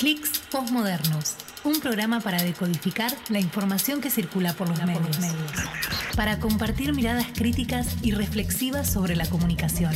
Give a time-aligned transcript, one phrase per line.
[0.00, 5.18] Clics Postmodernos, un programa para decodificar la información que circula por los, medios,
[6.16, 9.92] para compartir miradas críticas y reflexivas sobre la comunicación,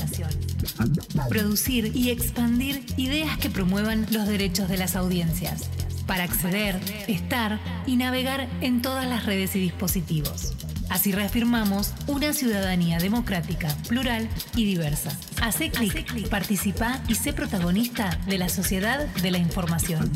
[1.30, 5.70] producir y expandir ideas que promuevan los derechos de las audiencias,
[6.06, 10.52] para acceder, estar y navegar en todas las redes y dispositivos.
[10.88, 15.16] Así reafirmamos una ciudadanía democrática, plural y diversa.
[15.42, 20.10] Hace clic, participa y sé protagonista de la sociedad de la información.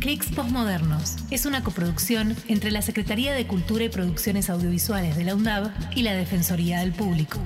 [0.00, 5.34] Clics Postmodernos es una coproducción entre la Secretaría de Cultura y Producciones Audiovisuales de la
[5.34, 7.40] UNDAV y la Defensoría del Público.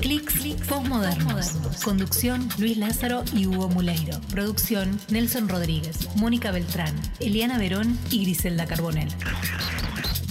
[0.00, 0.34] Clics
[0.68, 1.52] Postmodernos.
[1.82, 4.20] Conducción Luis Lázaro y Hugo Muleiro.
[4.30, 9.08] Producción Nelson Rodríguez, Mónica Beltrán, Eliana Verón y Griselda Carbonel.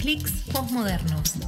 [0.04, 1.38] Clics Postmodernos.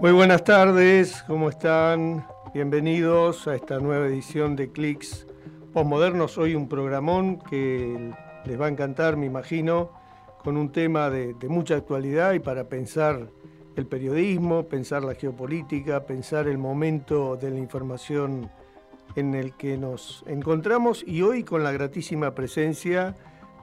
[0.00, 2.24] Muy buenas tardes, ¿cómo están?
[2.54, 5.26] Bienvenidos a esta nueva edición de Clics
[5.72, 6.38] Postmodernos.
[6.38, 8.12] Hoy un programón que
[8.44, 9.90] les va a encantar, me imagino,
[10.44, 13.30] con un tema de, de mucha actualidad y para pensar
[13.74, 18.48] el periodismo, pensar la geopolítica, pensar el momento de la información
[19.16, 23.14] en el que nos encontramos y hoy con la gratísima presencia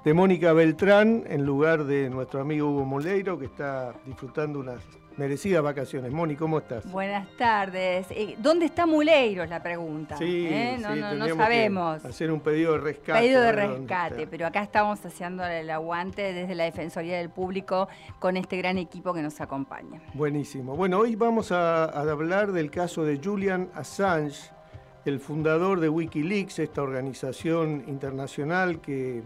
[0.04, 4.82] de Mónica Beltrán en lugar de nuestro amigo Hugo Moleiro que está disfrutando unas
[5.18, 6.14] merecidas vacaciones.
[6.14, 6.90] Moni, ¿cómo estás?
[6.90, 8.08] Buenas tardes.
[8.12, 9.44] Eh, ¿Dónde está Muleiro?
[9.44, 10.16] Es la pregunta.
[10.18, 10.78] Sí, ¿eh?
[10.80, 12.06] no, sí, no, no tendríamos sabemos.
[12.06, 13.20] Hacer un pedido de rescate.
[13.20, 17.90] Pedido de rescate, pero acá estamos haciendo el aguante desde la Defensoría del Público
[18.20, 20.02] con este gran equipo que nos acompaña.
[20.14, 20.78] Buenísimo.
[20.78, 24.52] Bueno, hoy vamos a, a hablar del caso de Julian Assange,
[25.06, 29.24] el fundador de Wikileaks, esta organización internacional que,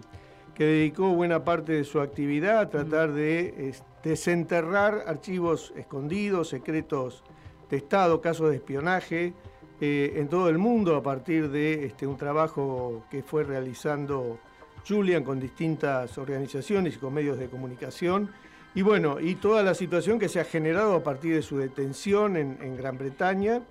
[0.53, 7.23] que dedicó buena parte de su actividad a tratar de es, desenterrar archivos escondidos, secretos
[7.69, 9.33] de Estado, casos de espionaje
[9.81, 14.39] eh, en todo el mundo a partir de este, un trabajo que fue realizando
[14.87, 18.29] Julian con distintas organizaciones y con medios de comunicación.
[18.75, 22.37] Y bueno, y toda la situación que se ha generado a partir de su detención
[22.37, 23.61] en, en Gran Bretaña,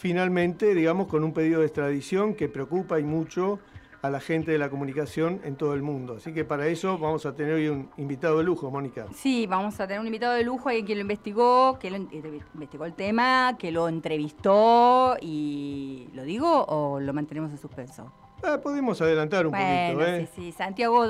[0.00, 3.58] finalmente, digamos, con un pedido de extradición que preocupa y mucho
[4.00, 6.14] a la gente de la comunicación en todo el mundo.
[6.16, 9.04] Así que para eso vamos a tener hoy un invitado de lujo, Mónica.
[9.14, 12.08] Sí, vamos a tener un invitado de lujo, alguien que lo investigó, que lo in-
[12.54, 18.10] investigó el tema, que lo entrevistó y ¿lo digo o lo mantenemos en suspenso?
[18.42, 20.28] Ah, podemos adelantar un Bueno, poquito, ¿eh?
[20.34, 20.52] sí, sí.
[20.52, 21.08] Santiago vos,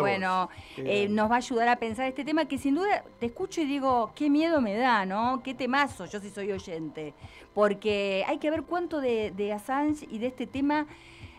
[0.00, 3.60] bueno, eh, nos va a ayudar a pensar este tema que sin duda te escucho
[3.60, 5.42] y digo, qué miedo me da, ¿no?
[5.42, 7.14] Qué temazo, yo sí soy oyente.
[7.54, 10.86] Porque hay que ver cuánto de, de Assange y de este tema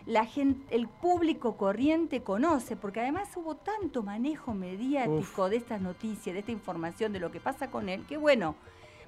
[0.05, 6.33] la gente, el público corriente conoce, porque además hubo tanto manejo mediático de estas noticias,
[6.33, 8.55] de esta información, de lo que pasa con él, que bueno,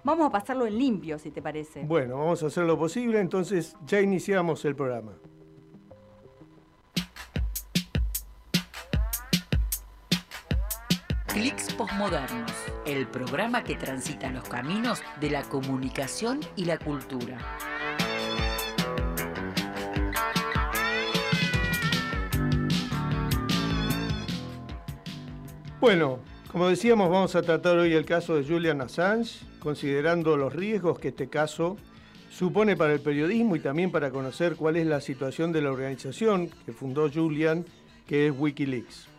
[0.03, 1.83] vamos a pasarlo en limpio, si te parece.
[1.83, 5.13] Bueno, vamos a hacer lo posible, entonces ya iniciamos el programa.
[11.33, 12.51] Clics Postmodernos,
[12.85, 17.39] el programa que transita los caminos de la comunicación y la cultura.
[25.81, 26.19] Bueno,
[26.51, 31.07] como decíamos, vamos a tratar hoy el caso de Julian Assange, considerando los riesgos que
[31.07, 31.77] este caso
[32.29, 36.51] supone para el periodismo y también para conocer cuál es la situación de la organización
[36.67, 37.65] que fundó Julian,
[38.05, 39.12] que es Wikileaks.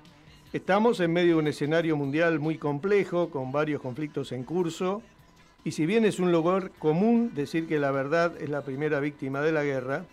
[0.54, 5.02] Estamos en medio de un escenario mundial muy complejo, con varios conflictos en curso,
[5.64, 9.40] y si bien es un lugar común decir que la verdad es la primera víctima
[9.40, 10.04] de la guerra,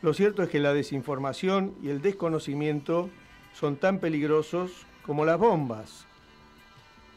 [0.00, 3.10] lo cierto es que la desinformación y el desconocimiento
[3.52, 6.06] son tan peligrosos como las bombas.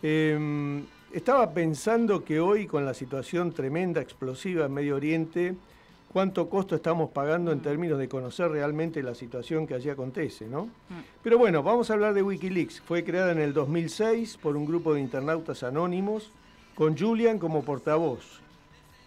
[0.04, 5.56] Eh, estaba pensando que hoy, con la situación tremenda, explosiva en Medio Oriente,
[6.16, 10.70] cuánto costo estamos pagando en términos de conocer realmente la situación que allí acontece, ¿no?
[11.22, 12.80] Pero bueno, vamos a hablar de Wikileaks.
[12.80, 16.32] Fue creada en el 2006 por un grupo de internautas anónimos,
[16.74, 18.40] con Julian como portavoz.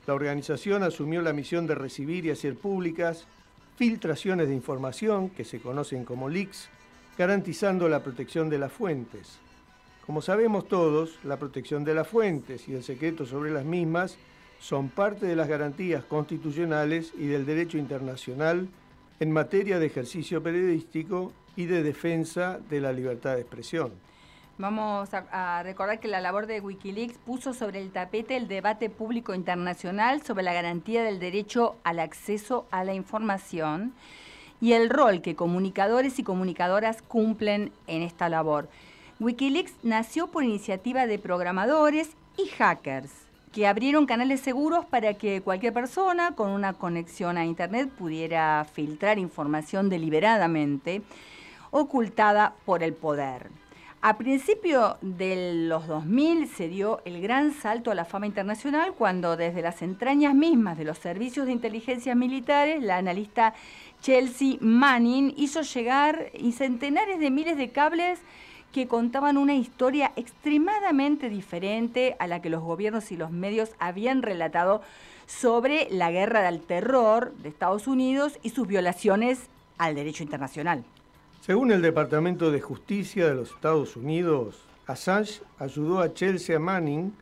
[0.07, 3.27] La organización asumió la misión de recibir y hacer públicas
[3.77, 6.69] filtraciones de información, que se conocen como leaks,
[7.17, 9.39] garantizando la protección de las fuentes.
[10.05, 14.19] Como sabemos todos, la protección de las fuentes y el secreto sobre las mismas
[14.59, 18.69] son parte de las garantías constitucionales y del derecho internacional
[19.21, 23.93] en materia de ejercicio periodístico y de defensa de la libertad de expresión.
[24.59, 29.33] Vamos a, recordar que la labor de Wikileaks puso sobre el tapete el debate público
[29.33, 33.93] internacional sobre la garantía del derecho al acceso a la información
[34.61, 38.69] y el rol que comunicadores y comunicadoras cumplen en esta labor.
[39.21, 45.73] Wikileaks nació por iniciativa de programadores y hackers que abrieron canales seguros para que cualquier
[45.73, 51.03] persona con una conexión a Internet pudiera filtrar información deliberadamente
[51.71, 53.51] ocultada por el poder.
[54.01, 59.37] A principio de los 2000 se dio el gran salto a la fama internacional cuando
[59.37, 63.55] desde las entrañas mismas de los servicios de inteligencia militares, la analista
[64.01, 68.21] Chelsea Manning hizo llegar centenares de miles de cables
[68.73, 74.23] que contaban una historia extremadamente diferente a la que los gobiernos y los medios habían
[74.23, 74.83] relatado
[75.27, 80.85] sobre la guerra del terror de Estados Unidos y sus violaciones al derecho internacional.
[81.41, 87.13] Según el Departamento de Justicia de los Estados Unidos, Assange ayudó a Chelsea Manning,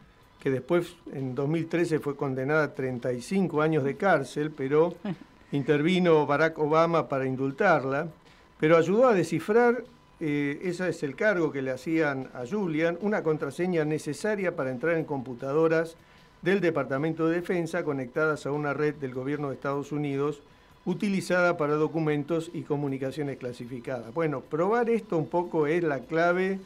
[0.41, 4.95] que después en 2013 fue condenada a 35 años de cárcel, pero
[5.53, 8.09] intervino Barack Obama para indultarla,
[8.59, 9.85] pero ayudó a descifrar,
[10.21, 14.97] eh, ese es el cargo que le hacían a Julian, una contraseña necesaria para entrar
[14.97, 15.97] en computadoras
[16.43, 20.43] del Departamento de Defensa conectadas a una red del gobierno de Estados Unidos
[20.87, 24.15] utilizada para documentos y comunicaciones clasificadas.
[24.15, 26.61] Bueno, probar esto un poco es la clave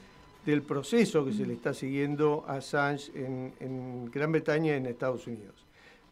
[0.45, 5.27] del proceso que se le está siguiendo a Assange en, Gran Bretaña y en Estados
[5.27, 5.55] Unidos.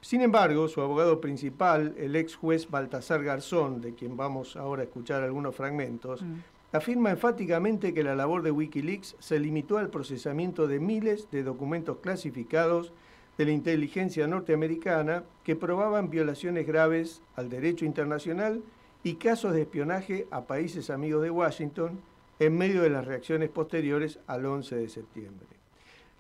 [0.01, 4.85] Sin embargo, su abogado principal, el ex juez Baltasar Garzón, de quien vamos ahora a
[4.85, 6.35] escuchar algunos fragmentos, mm.
[6.73, 11.99] Afirma enfáticamente que la labor de Wikileaks se limitó al procesamiento de miles de documentos
[11.99, 12.93] clasificados
[13.39, 18.63] de la inteligencia norteamericana que probaban violaciones graves al derecho internacional
[19.03, 22.01] y casos de espionaje a países amigos de Washington
[22.41, 25.47] en medio de las reacciones posteriores al 11 de septiembre.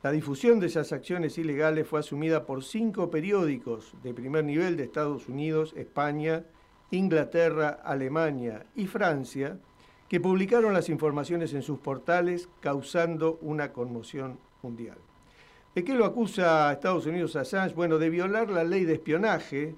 [0.02, 4.84] La difusión de esas acciones ilegales fue asumida por cinco periódicos de primer nivel de
[4.84, 6.44] Estados Unidos, España,
[6.92, 9.58] Inglaterra, Alemania y Francia,
[10.08, 14.96] que publicaron las informaciones en sus portales causando una conmoción mundial.
[15.74, 17.74] ¿De qué lo acusa Estados Unidos a Assange?
[17.74, 19.74] Bueno, de violar la ley de espionaje,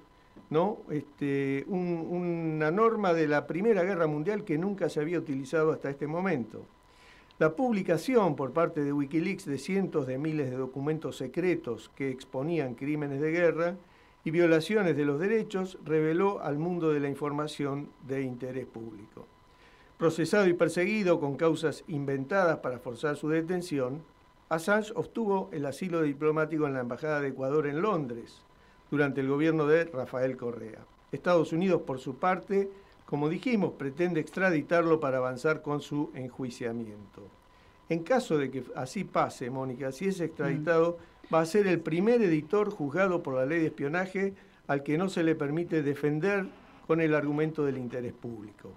[0.49, 0.79] ¿no?
[0.89, 6.07] Este, una norma de la Primera Guerra Mundial que nunca se había utilizado hasta este
[6.07, 6.65] momento.
[7.39, 12.75] La publicación por parte de Wikileaks de cientos de miles de documentos secretos que exponían
[12.75, 13.75] crímenes de guerra
[14.23, 19.27] y violaciones de los derechos reveló al mundo de la información de interés público.
[20.01, 24.01] Procesado y perseguido con causas inventadas para forzar su detención,
[24.49, 28.41] Assange obtuvo el asilo diplomático en la Embajada de Ecuador en Londres
[28.89, 30.79] durante el gobierno de Rafael Correa.
[31.11, 32.67] Estados Unidos, por su parte,
[33.05, 37.21] como dijimos, pretende extraditarlo para avanzar con su enjuiciamiento.
[37.87, 40.97] En caso de que así pase, Mónica, si es extraditado,
[41.31, 44.33] va a ser el primer editor juzgado por la ley de espionaje
[44.65, 46.47] al que no se le permite defender
[46.87, 48.71] con el argumento del interés público.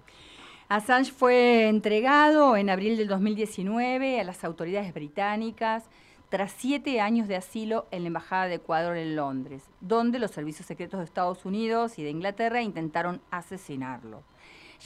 [0.68, 5.84] Assange fue entregado en abril del 2019 a las autoridades británicas
[6.30, 10.66] tras siete años de asilo en la Embajada de Ecuador en Londres, donde los servicios
[10.66, 14.22] secretos de Estados Unidos y de Inglaterra intentaron asesinarlo.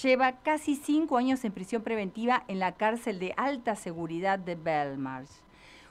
[0.03, 5.31] Lleva casi cinco años en prisión preventiva en la cárcel de alta seguridad de Belmarsh.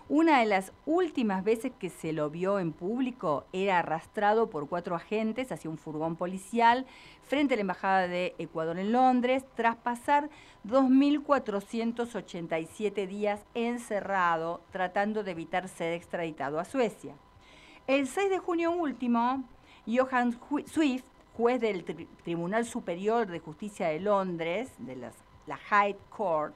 [0.09, 4.95] Una de las últimas veces que se lo vio en público era arrastrado por cuatro
[4.95, 6.85] agentes hacia un furgón policial
[7.23, 10.29] frente a la Embajada de Ecuador en Londres, tras pasar
[10.65, 17.13] 2.487 días encerrado tratando de evitar ser extraditado a Suecia.
[17.85, 19.43] El 6 de junio último,
[19.85, 21.03] Johan Swift,
[21.35, 21.83] juez del
[22.23, 26.55] Tribunal Superior de Justicia de Londres, de la High Court,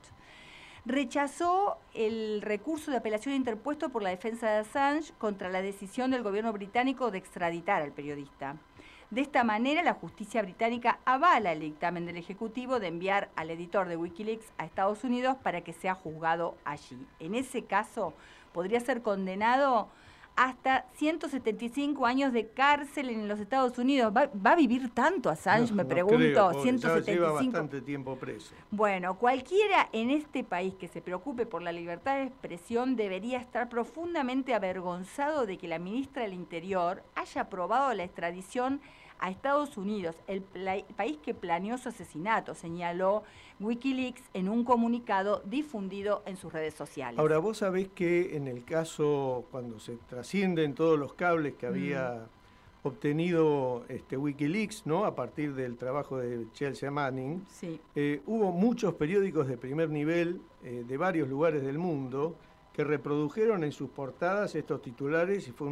[0.86, 6.24] rechazó el recurso de apelación interpuesto por la defensa de Assange contra la decisión del
[6.24, 8.58] gobierno británico de extraditar al periodista.
[9.12, 13.90] De esta manera, la justicia británica avala el dictamen del Ejecutivo de enviar al editor
[13.90, 17.06] de Wikileaks a Estados Unidos para que sea juzgado allí.
[17.20, 18.14] En ese caso,
[18.54, 19.90] podría ser condenado
[20.36, 24.14] hasta 175 años de cárcel en los Estados Unidos.
[24.16, 25.74] ¿Va, a vivir tanto Assange?
[25.74, 26.54] me pregunto.
[26.62, 27.12] 175.
[27.12, 28.54] Lleva bastante tiempo preso.
[28.72, 33.70] Bueno, cualquiera en este país que se preocupe por la libertad de expresión debería estar
[33.70, 38.82] profundamente avergonzado de que la ministra del Interior haya aprobado la extradición
[39.22, 43.24] a Estados Unidos, el país que planeó su asesinato, señaló
[43.60, 47.20] Wikileaks en un comunicado difundido en sus redes sociales.
[47.20, 52.26] Ahora, vos sabés que en el caso, cuando se trascienden todos los cables que había
[52.84, 52.88] mm.
[52.88, 55.06] obtenido este, Wikileaks, ¿no?
[55.06, 57.46] A partir del trabajo de Chelsea Manning,
[57.96, 62.36] eh, hubo muchos periódicos de primer nivel eh, de varios lugares del mundo
[62.74, 65.70] que reprodujeron en sus portadas estos titulares y fue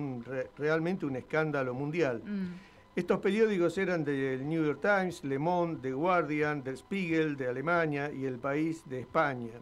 [0.58, 2.22] realmente un escándalo mundial.
[2.24, 2.69] Mm.
[3.00, 8.12] Estos periódicos eran del New York Times, Le Monde, The Guardian, Der Spiegel de Alemania
[8.12, 9.54] y El País de España.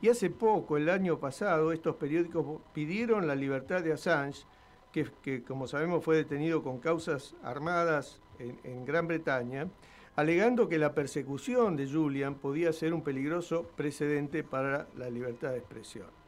[0.00, 4.44] Y hace poco, el año pasado, estos periódicos pidieron la libertad de Assange
[4.90, 9.68] que, como sabemos fue detenido con causas armadas en, Gran Bretaña,
[10.16, 15.58] alegando que la persecución de Julian podía ser un peligroso precedente para la libertad de
[15.58, 16.19] expresión.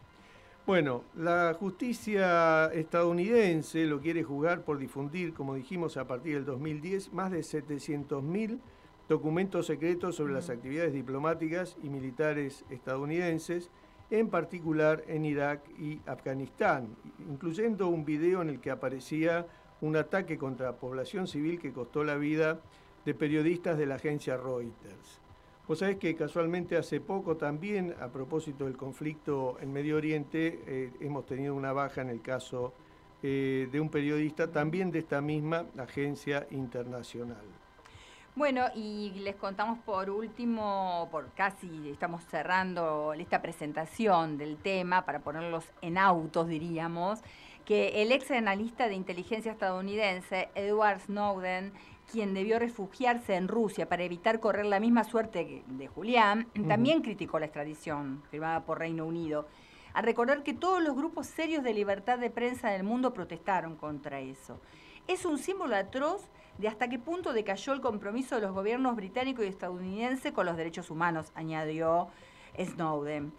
[0.64, 7.12] Bueno, la justicia estadounidense lo quiere juzgar por difundir, como dijimos a partir del 2010,
[7.12, 8.60] más de 700.000
[9.08, 10.52] documentos secretos sobre las mm.
[10.52, 13.70] actividades diplomáticas y militares estadounidenses,
[14.10, 16.94] en particular en Irak y Afganistán,
[17.28, 19.48] incluyendo un video en el que aparecía
[19.80, 22.60] un ataque contra la población civil que costó la vida
[23.04, 25.21] de periodistas de la agencia Reuters.
[25.72, 30.92] Vos sabés que casualmente hace poco también, a propósito del conflicto en Medio Oriente, eh,
[31.00, 32.74] hemos tenido una baja en el caso
[33.22, 37.40] eh, de un periodista también de esta misma agencia internacional.
[38.34, 45.20] Bueno, y les contamos por último, por casi estamos cerrando esta presentación del tema para
[45.20, 47.20] ponerlos en autos, diríamos,
[47.64, 51.72] que el ex analista de inteligencia estadounidense, Edward Snowden,
[52.12, 57.38] quien debió refugiarse en Rusia para evitar correr la misma suerte de Julián, también criticó
[57.38, 59.48] la extradición firmada por Reino Unido.
[59.94, 64.20] A recordar que todos los grupos serios de libertad de prensa del mundo protestaron contra
[64.20, 64.60] eso.
[65.08, 66.28] Es un símbolo atroz
[66.58, 70.58] de hasta qué punto decayó el compromiso de los gobiernos británico y estadounidense con los
[70.58, 72.08] derechos humanos, añadió
[72.58, 73.32] Snowden.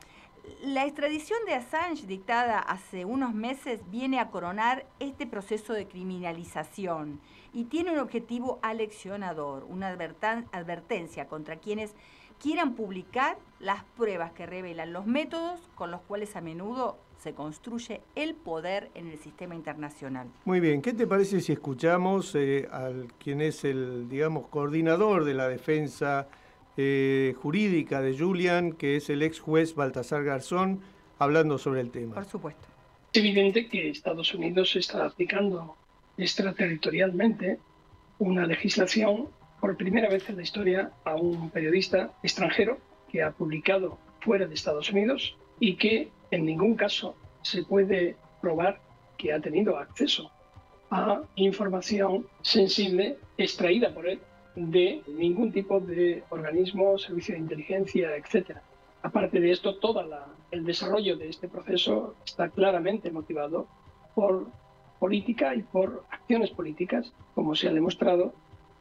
[0.62, 7.21] La extradición de Assange dictada hace unos meses viene a coronar este proceso de criminalización
[7.53, 11.95] y tiene un objetivo aleccionador, una advertencia contra quienes
[12.41, 18.01] quieran publicar las pruebas que revelan los métodos con los cuales a menudo se construye
[18.15, 20.27] el poder en el sistema internacional.
[20.43, 25.35] Muy bien, ¿qué te parece si escuchamos eh, al quien es el, digamos, coordinador de
[25.35, 26.27] la defensa
[26.77, 30.81] eh, jurídica de Julian, que es el ex juez Baltasar Garzón,
[31.19, 32.15] hablando sobre el tema?
[32.15, 32.65] Por supuesto.
[33.13, 35.75] Es evidente que Estados Unidos está aplicando
[36.17, 37.59] extraterritorialmente
[38.19, 39.27] una legislación
[39.59, 42.79] por primera vez en la historia a un periodista extranjero
[43.11, 48.79] que ha publicado fuera de Estados Unidos y que en ningún caso se puede probar
[49.17, 50.31] que ha tenido acceso
[50.89, 54.19] a información sensible extraída por él
[54.55, 58.57] de ningún tipo de organismo, servicio de inteligencia, etc.
[59.01, 60.03] Aparte de esto, todo
[60.51, 63.67] el desarrollo de este proceso está claramente motivado
[64.15, 64.48] por
[65.00, 68.33] política y por acciones políticas, como se ha demostrado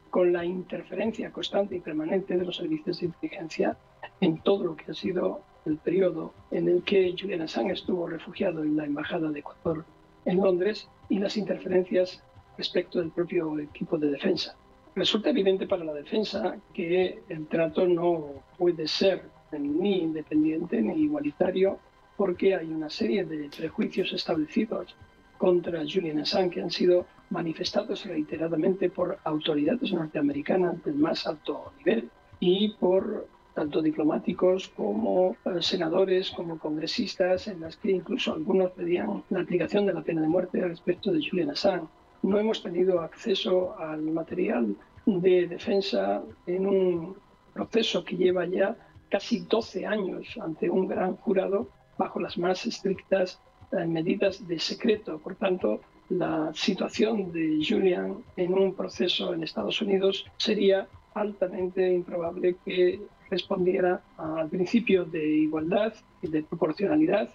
[0.09, 3.77] con la interferencia constante y permanente de los servicios de inteligencia
[4.21, 8.63] en todo lo que ha sido el periodo en el que Julian Assange estuvo refugiado
[8.63, 9.85] en la Embajada de Ecuador
[10.25, 12.23] en Londres y las interferencias
[12.57, 14.55] respecto del propio equipo de defensa.
[14.95, 21.79] Resulta evidente para la defensa que el trato no puede ser ni independiente ni igualitario
[22.15, 24.95] porque hay una serie de prejuicios establecidos
[25.37, 32.09] contra Julian Assange que han sido manifestados reiteradamente por autoridades norteamericanas del más alto nivel
[32.39, 39.23] y por tanto diplomáticos como eh, senadores, como congresistas, en las que incluso algunos pedían
[39.29, 41.87] la aplicación de la pena de muerte respecto de Julian Assange.
[42.23, 44.75] No hemos tenido acceso al material
[45.05, 47.15] de defensa en un
[47.53, 48.75] proceso que lleva ya
[49.09, 53.39] casi 12 años ante un gran jurado bajo las más estrictas
[53.71, 55.19] eh, medidas de secreto.
[55.19, 62.55] Por tanto, la situación de Julian en un proceso en Estados Unidos sería altamente improbable
[62.63, 67.29] que respondiera al principio de igualdad y de proporcionalidad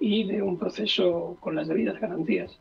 [0.00, 2.58] y de un proceso con las debidas garantías.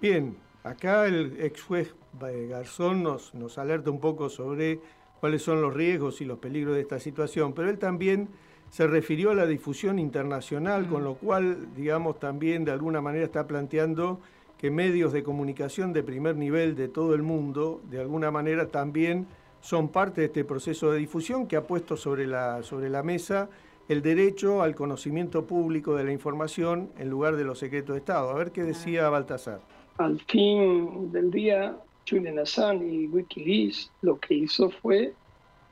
[0.00, 4.80] Bien, acá el ex juez Garzón nos, nos alerta un poco sobre
[5.20, 8.28] cuáles son los riesgos y los peligros de esta situación, pero él también
[8.70, 13.46] se refirió a la difusión internacional, con lo cual, digamos, también de alguna manera está
[13.46, 14.20] planteando
[14.58, 19.26] que medios de comunicación de primer nivel de todo el mundo, de alguna manera también
[19.60, 23.48] son parte de este proceso de difusión que ha puesto sobre la, sobre la mesa
[23.88, 28.30] el derecho al conocimiento público de la información en lugar de los secretos de Estado.
[28.30, 29.60] A ver qué decía Baltasar.
[29.98, 31.76] Al fin del día,
[32.08, 35.14] Julian Assange y Wikileaks lo que hizo fue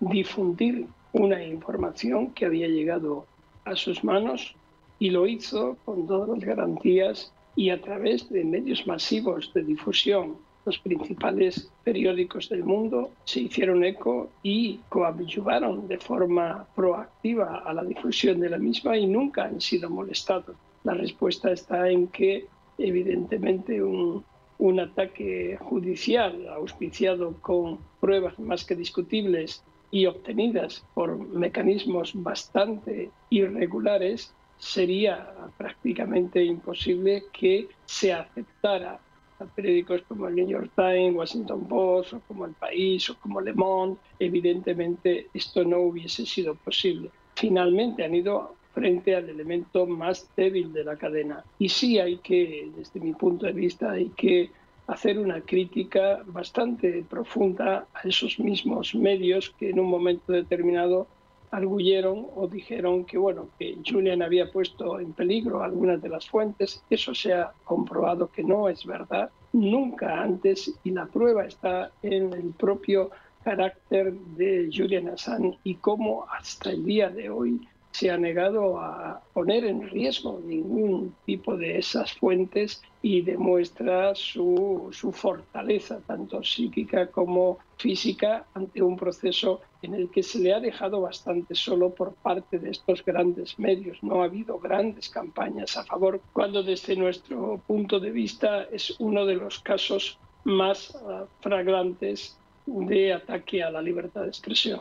[0.01, 3.27] difundir una información que había llegado
[3.65, 4.55] a sus manos
[4.99, 10.37] y lo hizo con todas las garantías y a través de medios masivos de difusión
[10.65, 17.83] los principales periódicos del mundo se hicieron eco y coadyuvaron de forma proactiva a la
[17.83, 20.55] difusión de la misma y nunca han sido molestados.
[20.85, 22.47] La respuesta está en que,
[22.79, 24.25] evidentemente, un,
[24.59, 34.33] un ataque judicial auspiciado con pruebas más que discutibles y obtenidas por mecanismos bastante irregulares,
[34.59, 39.01] sería prácticamente imposible que se aceptara
[39.41, 43.41] a periódicos como el New York Times, Washington Post, o como El País, o como
[43.41, 47.11] Le Monde, evidentemente esto no hubiese sido posible.
[47.35, 51.45] Finalmente han ido frente al elemento más débil de la cadena.
[51.59, 54.51] Y sí hay que, desde mi punto de vista, hay que
[54.87, 61.07] hacer una crítica bastante profunda a esos mismos medios que en un momento determinado
[61.51, 66.83] arguyeron o dijeron que bueno que Julian había puesto en peligro algunas de las fuentes
[66.89, 72.33] eso se ha comprobado que no es verdad nunca antes y la prueba está en
[72.33, 73.11] el propio
[73.45, 77.61] carácter de Julian Assange y cómo hasta el día de hoy
[77.93, 84.89] se ha negado a poner en riesgo ningún tipo de esas fuentes y demuestra su,
[84.93, 90.61] su, fortaleza, tanto psíquica como física, ante un proceso en el que se le ha
[90.61, 93.99] dejado bastante solo por parte de estos grandes medios.
[94.03, 99.27] No ha habido grandes campañas a favor, cuando desde nuestro punto de vista es uno
[99.27, 104.81] de los casos más uh, flagrantes de ataque a la libertad de expresión.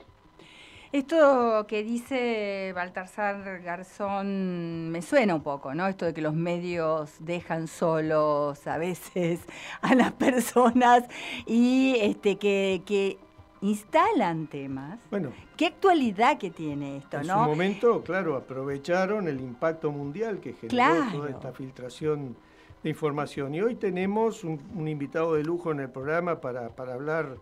[0.91, 5.87] Esto que dice Baltasar Garzón me suena un poco, ¿no?
[5.87, 9.39] Esto de que los medios dejan solos a veces
[9.81, 11.05] a las personas
[11.45, 13.17] y este que,
[13.61, 14.99] instalan temas.
[15.11, 15.31] Bueno.
[15.55, 17.33] ¿Qué actualidad que tiene esto, en no?
[17.33, 22.35] En su momento, claro, aprovecharon el impacto mundial que generó toda esta filtración
[22.83, 23.53] de información.
[23.53, 27.37] Y hoy tenemos un, un, invitado de lujo en el programa para, para hablar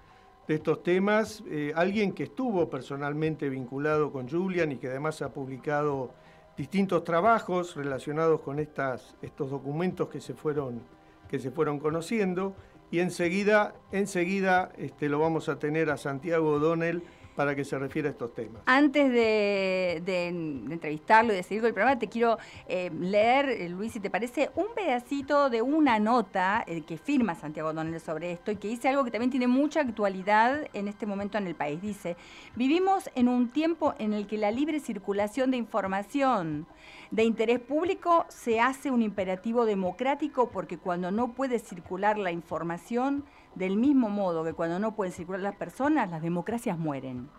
[0.49, 5.31] de estos temas, eh, alguien que estuvo personalmente vinculado con Julian y que además ha
[5.31, 6.11] publicado
[6.57, 10.81] distintos trabajos relacionados con estas, estos documentos que se fueron,
[11.29, 12.55] que se fueron conociendo.
[12.89, 17.03] Y enseguida, enseguida este, lo vamos a tener a Santiago O'Donnell
[17.39, 18.63] para que se refiera a estos temas.
[18.65, 23.93] Antes de, entrevistarlo y de seguir con el programa, te quiero eh, leer, eh, Luis,
[23.93, 28.51] si te parece, un pedacito de una nota eh, que firma Santiago Donel sobre esto
[28.51, 31.81] y que dice algo que también tiene mucha actualidad en este momento en el país.
[31.81, 32.17] Dice,
[32.57, 36.67] vivimos en un tiempo en el que la libre circulación de información
[37.11, 43.23] de interés público se hace un imperativo democrático porque cuando no puede circular la información,
[43.55, 47.29] del mismo modo que cuando no pueden circular las personas, las democracias mueren.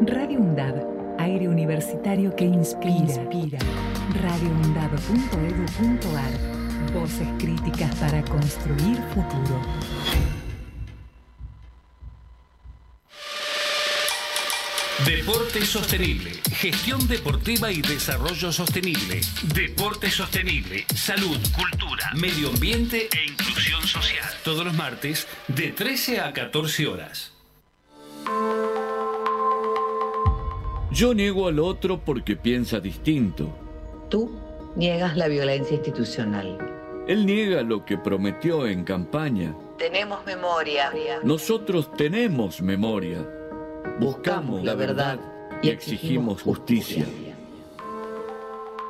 [0.00, 0.86] Radio UNDAD,
[1.18, 2.94] aire universitario que inspira.
[2.94, 3.58] inspira.
[4.22, 10.37] radioundad.edu.ar, voces críticas para construir futuro.
[15.06, 19.20] Deporte sostenible, gestión deportiva y desarrollo sostenible.
[19.54, 24.26] Deporte sostenible, salud, cultura, medio ambiente e inclusión social.
[24.42, 27.32] Todos los martes de 13 a 14 horas.
[30.90, 33.56] Yo niego al otro porque piensa distinto.
[34.10, 34.36] Tú
[34.74, 36.58] niegas la violencia institucional.
[37.06, 39.54] Él niega lo que prometió en campaña.
[39.78, 40.90] Tenemos memoria.
[41.22, 43.24] Nosotros tenemos memoria
[43.98, 45.18] buscamos la verdad
[45.62, 47.04] y exigimos justicia.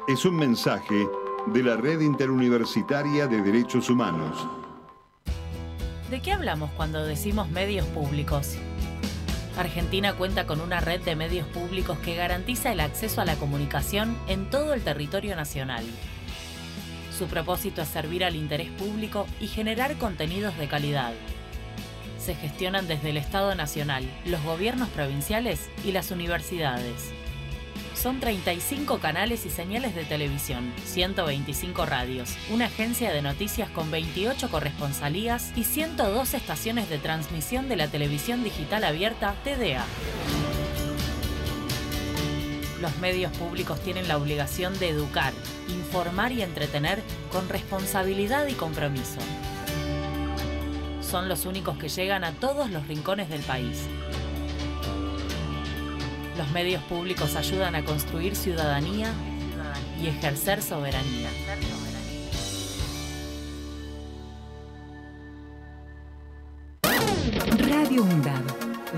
[0.07, 1.07] Es un mensaje
[1.47, 4.47] de la Red Interuniversitaria de Derechos Humanos.
[6.11, 8.57] ¿De qué hablamos cuando decimos medios públicos?
[9.57, 14.17] Argentina cuenta con una red de medios públicos que garantiza el acceso a la comunicación
[14.29, 15.85] en todo el territorio nacional.
[17.17, 21.13] Su propósito es servir al interés público y generar contenidos de calidad
[22.29, 27.11] se gestionan desde el Estado Nacional, los gobiernos provinciales y las universidades.
[27.95, 34.51] Son 35 canales y señales de televisión, 125 radios, una agencia de noticias con 28
[34.51, 39.87] corresponsalías y 102 estaciones de transmisión de la televisión digital abierta TDA.
[42.83, 45.33] Los medios públicos tienen la obligación de educar,
[45.71, 47.01] informar y entretener
[47.33, 49.19] con responsabilidad y compromiso
[51.09, 53.87] son los únicos que llegan a todos los rincones del país.
[56.37, 59.11] Los medios públicos ayudan a construir ciudadanía
[60.03, 61.31] y ejercer soberanía.
[66.83, 68.43] Radio UNDAD,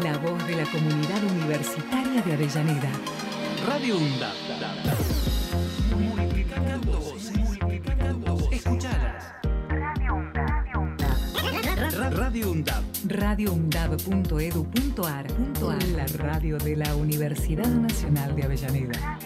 [0.03, 2.91] la voz de la comunidad universitaria de Avellaneda.
[3.67, 5.40] Radio UNDAD.
[13.21, 15.27] radioundab.edu.ar.
[15.95, 19.19] La radio de la Universidad Nacional de Avellaneda.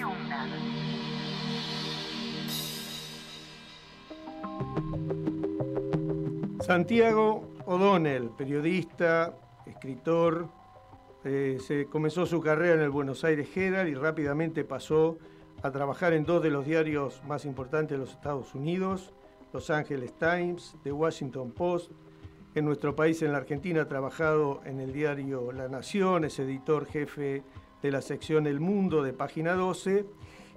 [6.60, 10.48] Santiago O'Donnell, periodista, escritor,
[11.24, 15.18] eh, se comenzó su carrera en el Buenos Aires Herald y rápidamente pasó
[15.62, 19.14] a trabajar en dos de los diarios más importantes de los Estados Unidos,
[19.52, 21.92] Los Angeles Times, The Washington Post.
[22.54, 26.86] En nuestro país, en la Argentina, ha trabajado en el diario La Nación, es editor
[26.86, 27.42] jefe
[27.82, 30.06] de la sección El Mundo de Página 12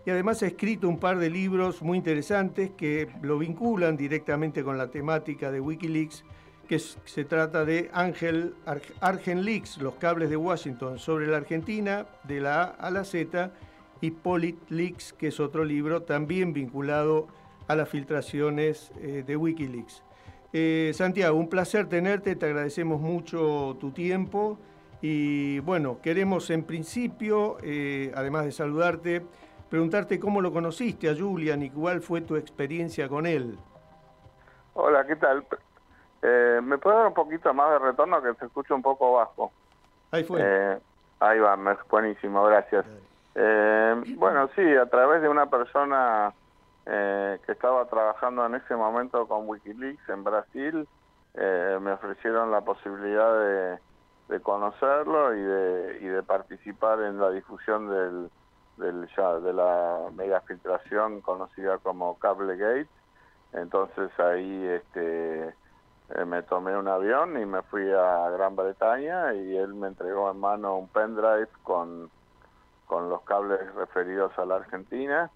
[0.05, 4.77] y además ha escrito un par de libros muy interesantes que lo vinculan directamente con
[4.77, 6.23] la temática de Wikileaks,
[6.67, 8.53] que se trata de Ángel
[9.43, 13.51] Leaks, los cables de Washington sobre la Argentina, de la A a la Z,
[14.01, 17.27] y Politleaks, que es otro libro también vinculado
[17.67, 20.03] a las filtraciones eh, de Wikileaks.
[20.59, 24.57] Eh, Santiago, un placer tenerte, te agradecemos mucho tu tiempo
[25.03, 29.23] y bueno, queremos en principio, eh, además de saludarte,
[29.69, 33.55] preguntarte cómo lo conociste a Julian y cuál fue tu experiencia con él.
[34.73, 35.45] Hola, ¿qué tal?
[36.23, 39.51] Eh, ¿Me puede dar un poquito más de retorno que se escucha un poco bajo?
[40.09, 40.41] Ahí fue.
[40.43, 40.79] Eh,
[41.19, 41.55] ahí va,
[41.87, 42.83] buenísimo, gracias.
[43.35, 46.33] Eh, bueno, sí, a través de una persona
[46.87, 50.87] que estaba trabajando en ese momento con Wikileaks en Brasil,
[51.35, 53.79] me ofrecieron la posibilidad de,
[54.29, 58.29] de conocerlo y de, y de participar en la difusión del,
[58.77, 59.07] del
[59.43, 62.87] de la mega filtración conocida como Cablegate.
[63.53, 69.57] Entonces ahí este, eh, me tomé un avión y me fui a Gran Bretaña y
[69.57, 72.09] él me entregó en mano un pendrive con,
[72.85, 75.31] con los cables referidos a la Argentina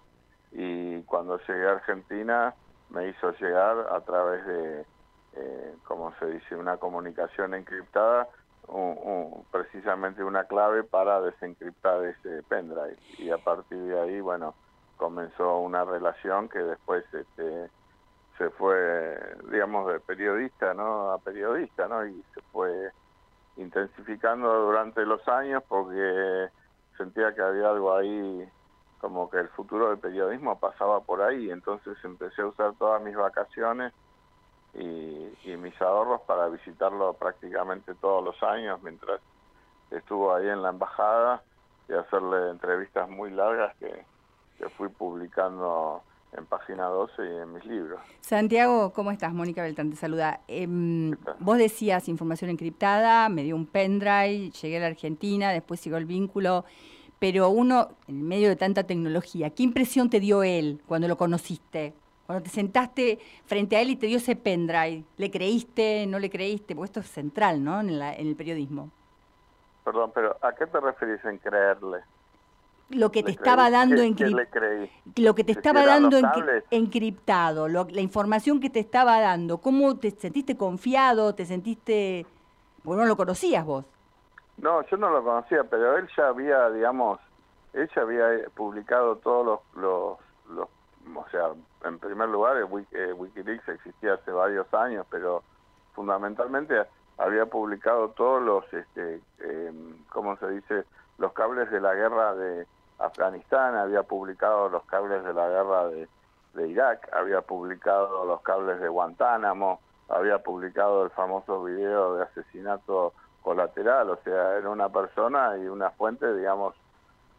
[0.52, 2.54] y cuando llegué a Argentina
[2.90, 4.86] me hizo llegar a través de,
[5.34, 8.28] eh, como se dice, una comunicación encriptada
[9.50, 12.96] precisamente una clave para desencriptar ese pendrive.
[13.18, 14.54] Y a partir de ahí bueno
[14.96, 17.70] comenzó una relación que después este,
[18.38, 19.18] se fue
[19.50, 22.90] digamos de periodista no a periodista no y se fue
[23.56, 26.48] intensificando durante los años porque
[26.96, 28.48] sentía que había algo ahí
[29.02, 33.16] como que el futuro del periodismo pasaba por ahí entonces empecé a usar todas mis
[33.16, 33.92] vacaciones
[34.74, 39.20] y, mis ahorros para visitarlo prácticamente todos los años mientras
[39.90, 41.42] estuvo ahí en la embajada
[41.88, 44.04] y hacerle entrevistas muy largas que,
[44.76, 46.02] fui publicando
[46.36, 48.00] en página 12 y en mis libros.
[48.20, 49.34] Santiago, ¿cómo estás?
[49.34, 50.40] Mónica Beltrán te saluda.
[50.46, 55.98] Em, vos decías información encriptada, me dio un pendrive, llegué a la Argentina, después siguió
[55.98, 56.64] el vínculo,
[57.22, 61.94] pero uno, en medio de tanta tecnología, ¿qué impresión te dio él cuando lo conociste?
[62.26, 66.28] Cuando te sentaste frente a él y te dio ese pendrive, ¿le creíste, no le
[66.28, 66.74] creíste?
[66.74, 67.80] Porque esto es central, ¿no?
[67.80, 68.90] En, el periodismo.
[69.84, 71.98] Perdón, pero ¿a qué te referís en creerle?
[72.90, 74.88] Lo que te estaba dando encriptado.
[75.14, 76.18] Lo que te estaba dando
[76.72, 79.58] encriptado, la información que te estaba dando.
[79.58, 81.36] ¿Cómo te sentiste confiado?
[81.36, 82.26] ¿Te sentiste.?
[82.82, 83.84] Bueno, no lo conocías vos.
[84.58, 87.18] No, yo no lo conocía, pero él ya había, digamos,
[87.72, 90.18] él ya había publicado todos los,
[90.50, 90.68] los
[91.16, 91.50] o sea,
[91.84, 95.42] en primer lugar, eh, Wikileaks existía hace varios años, pero
[95.94, 96.74] fundamentalmente
[97.18, 100.84] había publicado todos los, este, em, ¿cómo se dice?,
[101.18, 102.66] los cables de la guerra de
[102.98, 106.08] Afganistán, había publicado los cables de la guerra de,
[106.54, 113.12] de Irak, había publicado los cables de Guantánamo, había publicado el famoso video de asesinato
[113.42, 116.74] colateral, o sea, era una persona y una fuente, digamos,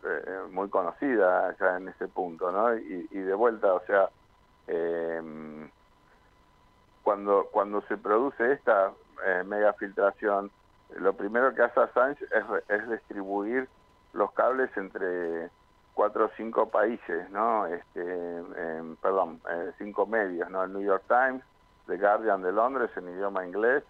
[0.04, 2.76] eh, muy conocida ya en ese punto, ¿no?
[2.76, 4.10] Y, de vuelta, o sea,
[4.68, 5.70] em,
[7.04, 8.92] cuando, cuando se produce esta
[9.26, 10.52] eh, mega filtración,
[10.98, 12.26] lo primero que hace Assange
[12.68, 13.68] es, distribuir
[14.14, 15.50] los cables entre
[15.94, 17.66] cuatro o cinco países, ¿no?
[17.68, 20.64] Este, em, perdón, eh, cinco medios, ¿no?
[20.64, 21.44] El New York Times,
[21.88, 23.84] The Guardian de Londres en idioma inglés,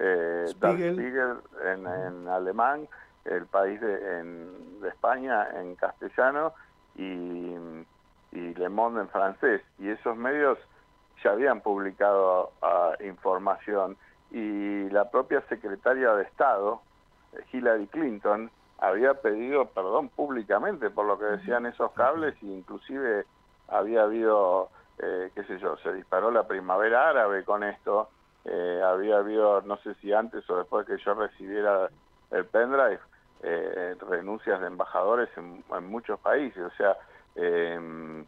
[0.00, 1.38] eh, Spiegel.
[1.64, 2.88] En, en alemán,
[3.24, 6.54] el país de, en, de España en castellano
[6.96, 7.54] y,
[8.32, 9.62] y, Le Monde en francés.
[9.78, 10.58] Y esos medios
[11.22, 13.96] ya habían publicado ah, información.
[14.30, 16.80] Y la propia secretaria de Estado,
[17.52, 22.34] Hillary Clinton, había pedido perdón públicamente por lo que decían esos cables.
[22.42, 23.26] E inclusive
[23.68, 28.08] había habido, eh, qué sé yo, se disparó la primavera árabe con esto,
[28.44, 31.90] eh, había habido, no sé si antes o después que yo recibiera
[32.30, 33.00] el pendrive,
[33.42, 36.62] eh, renuncias de embajadores en, muchos países.
[36.62, 36.96] O sea,
[37.36, 38.24] eh,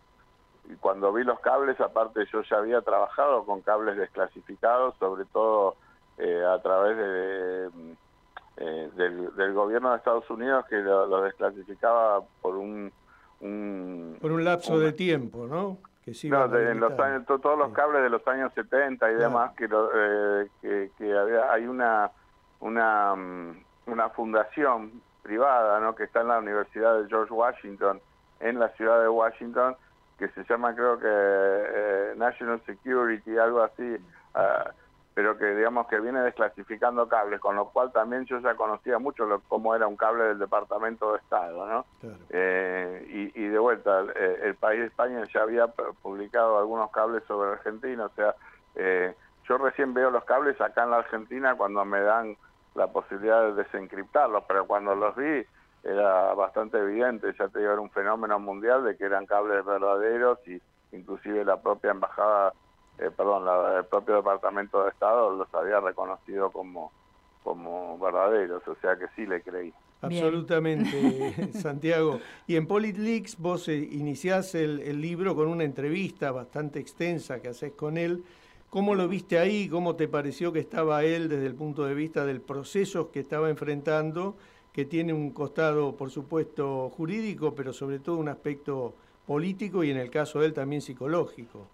[0.80, 5.76] cuando vi los cables, aparte yo ya había trabajado con cables desclasificados, sobre todo
[6.18, 7.96] eh, a través de,
[8.58, 12.92] eh, del, gobierno de Estados Unidos que lo, desclasificaba por un,
[14.20, 15.78] Por un lapso de tiempo, ¿no?
[16.04, 19.68] Que en los años, todos los cables de los años 70 y demás, que,
[20.60, 22.10] que, que había, hay una...
[22.60, 23.52] una mm,
[23.86, 25.94] una fundación privada ¿no?
[25.94, 28.00] que está en la Universidad de George Washington
[28.40, 29.76] en la ciudad de Washington,
[30.18, 33.96] que se llama creo que eh, National Security, algo así,
[34.34, 34.72] ah,
[35.14, 39.26] pero que digamos que viene desclasificando cables, con lo cual también yo ya conocía mucho
[39.26, 41.84] lo, cómo era un cable del Departamento de Estado, ¿no?
[42.30, 47.52] Eh, y, de vuelta, eh, el país de España ya había publicado algunos cables sobre
[47.52, 48.34] Argentina, o sea,
[48.74, 49.14] eh,
[49.48, 52.36] yo recién veo los cables acá en la Argentina cuando me dan
[52.74, 55.44] la posibilidad de desencriptarlos, pero cuando los vi
[55.84, 60.38] era bastante evidente, ya te digo, era un fenómeno mundial de que eran cables verdaderos
[60.46, 62.54] y inclusive la propia embajada
[62.98, 63.44] eh, perdón,
[63.76, 66.92] el propio Departamento de Estado los había reconocido como,
[67.42, 69.72] como verdaderos, o sea que sí le creí.
[70.02, 72.20] Absolutamente, Santiago.
[72.46, 77.48] Y en Politleaks vos eh, iniciás el, el, libro con una entrevista bastante extensa que
[77.48, 78.24] haces con él.
[78.68, 79.68] ¿Cómo lo viste ahí?
[79.68, 83.48] ¿Cómo te pareció que estaba él desde el punto de vista del proceso que estaba
[83.48, 84.34] enfrentando,
[84.72, 88.94] que tiene un costado, por supuesto, jurídico, pero sobre todo un aspecto
[89.26, 91.68] político y en el caso de él también psicológico?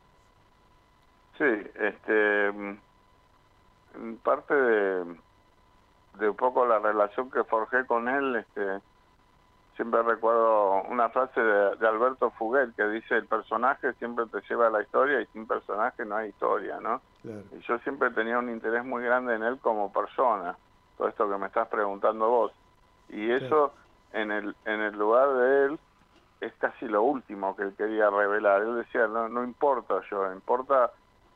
[1.39, 5.17] Sí, este, mm, parte de,
[6.19, 8.81] de un poco la relación que forjé con él, este,
[9.79, 14.71] siempre recuerdo una frase de, Alberto Fuguet que dice el personaje siempre te lleva a
[14.71, 17.01] la historia y sin personaje no hay historia, ¿no?
[17.23, 20.57] Y yo siempre tenía un interés muy grande en él como persona,
[20.97, 22.53] todo esto que me estás preguntando vos.
[23.09, 23.73] Y eso
[24.13, 25.79] en el en el lugar de él
[26.41, 28.63] es casi lo último que él quería revelar.
[28.63, 30.91] Él decía, no, no importa yo, importa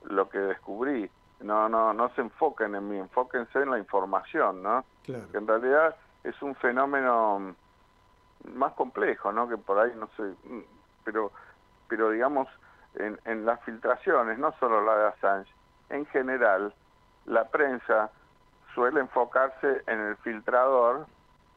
[0.05, 1.11] lo que descubrí.
[1.41, 4.85] No, no, no se enfoquen en mí, enfóquense en la información, ¿no?
[5.05, 7.55] Que en realidad es un fenómeno
[8.55, 9.49] más complejo, ¿no?
[9.49, 10.35] Que por ahí no sé,
[11.05, 11.33] pero,
[11.88, 12.49] pero digamos
[12.95, 15.53] en, en las filtraciones, no solo la de Assange,
[15.91, 16.73] en general
[17.27, 18.11] la prensa
[18.75, 21.07] suele enfocarse en el filtrador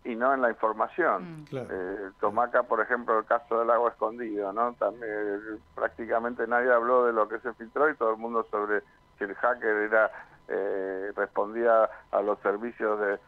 [0.05, 1.45] y no en la información.
[1.51, 1.57] Mm.
[1.57, 4.73] Eh, Tomaca, por ejemplo, el caso del agua escondido, ¿no?
[4.73, 8.81] También prácticamente nadie habló de lo que se filtró y todo el mundo sobre
[9.17, 10.11] si el hacker era
[10.47, 13.19] eh, respondía a los servicios de,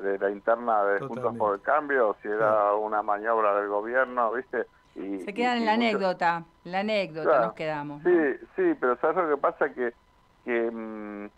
[0.00, 4.32] de, la interna de Juntos por el Cambio, o si era una maniobra del gobierno,
[4.32, 4.66] ¿viste?
[4.94, 8.02] Y, se quedan en la anécdota, la anécdota nos quedamos.
[8.02, 9.68] Sí, sí, pero ¿sabes lo que pasa?
[9.70, 9.92] Que,
[10.44, 11.28] que mm,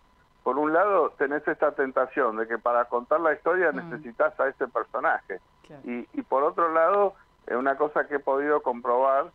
[0.50, 3.76] por un lado tenés esta tentación de que para contar la historia mm.
[3.76, 5.38] necesitas a ese personaje.
[5.84, 7.14] Y, y por otro lado,
[7.46, 9.26] eh, una cosa que he podido comprobar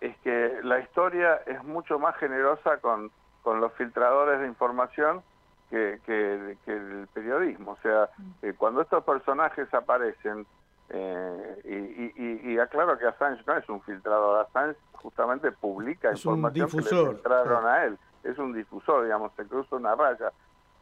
[0.00, 3.10] es que la historia es mucho más generosa con,
[3.42, 5.22] con los filtradores de información
[5.68, 7.72] que, que, el periodismo.
[7.72, 8.30] O sea, mm.
[8.40, 10.46] eh, cuando estos personajes aparecen,
[10.88, 16.76] eh, y, y, aclaro que Assange no es un filtrador, Assange justamente publica información que
[16.78, 17.98] le filtraron a él.
[18.22, 20.32] Es un difusor, digamos, se cruza una raya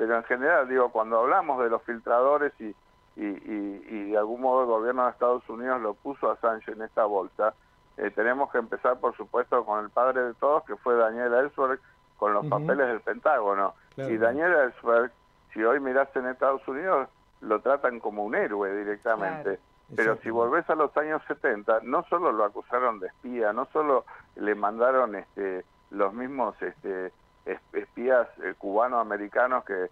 [0.02, 2.74] pero en general, digo, cuando hablamos de los filtradores y,
[3.14, 7.04] y, de algún modo el gobierno de Estados Unidos lo puso a Sánchez en esta
[7.04, 7.54] bolsa,
[7.96, 11.78] eh, tenemos que empezar, por supuesto, con el padre de todos, que fue Daniel Ellsberg,
[12.16, 13.74] con los papeles del Pentágono.
[13.96, 15.12] Y Daniel Ellsberg,
[15.54, 17.08] si hoy mirás en Estados Unidos,
[17.40, 19.60] lo tratan como un héroe directamente.
[19.94, 24.04] Pero si volvés a los años 70, no solo lo acusaron de espía, no solo
[24.34, 27.12] le mandaron este, los mismos este,
[27.44, 29.88] espías eh, cubano-americanos que,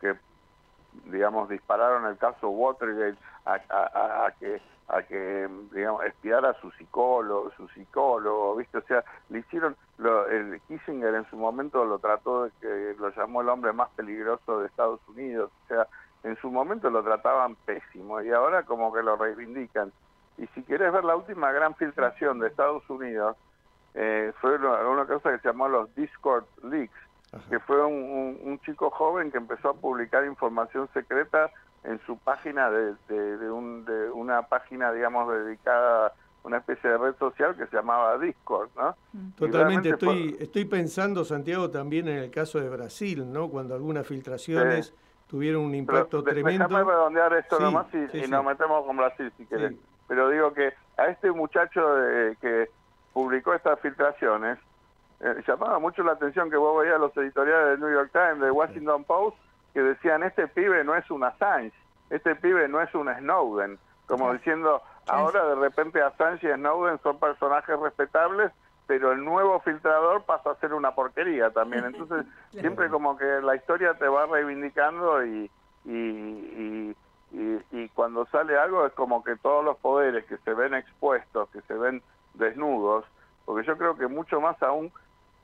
[0.00, 0.14] que,
[1.06, 7.66] digamos, dispararon el caso Watergate a, que a que digamos espiara a su psicólogo su
[7.68, 12.50] psicólogo viste o sea le hicieron lo, el Kissinger en su momento lo trató de
[12.60, 15.50] que lo llamó el hombre más peligroso de Estados Unidos.
[15.64, 15.86] O sea
[16.24, 19.92] en su momento lo trataban pésimo y ahora como que lo reivindican.
[20.38, 23.36] Y si quieres ver la última gran filtración de Estados Unidos
[23.94, 26.94] eh, fue una, cosa que se llamó los Discord Leaks,
[27.48, 31.50] que fue un, chico joven que empezó a publicar información secreta
[31.84, 36.12] en su página de, de, una página, digamos, dedicada a
[36.44, 38.96] una especie de red social que se llamaba Discord, ¿no?
[39.12, 39.30] Mm.
[39.32, 43.48] Totalmente, estoy, estoy pensando, Santiago, también en el caso de Brasil, ¿no?
[43.48, 44.94] Cuando algunas filtraciones
[45.28, 46.68] tuvieron un impacto tremendo.
[46.68, 49.74] Déjame redondear esto nomás y, nos metemos con Brasil, si querés.
[50.06, 51.80] Pero digo que a este muchacho
[52.40, 52.68] que
[53.14, 54.58] publicó estas filtraciones,
[55.20, 58.50] eh, llamaba mucho la atención que vos veías los editoriales del New York Times, de
[58.50, 59.38] Washington Post,
[59.72, 61.72] que decían, este pibe no es un Assange,
[62.10, 67.18] este pibe no es un Snowden, como diciendo, ahora de repente Assange y Snowden son
[67.18, 68.52] personajes respetables,
[68.86, 71.86] pero el nuevo filtrador pasa a ser una porquería también.
[71.86, 75.50] Entonces, siempre como que la historia te va reivindicando y,
[75.86, 76.96] y, y,
[77.72, 81.62] y, cuando sale algo es como que todos los poderes que se ven expuestos, que
[81.62, 82.02] se ven
[82.34, 83.04] desnudos,
[83.44, 84.92] porque yo creo que mucho más aún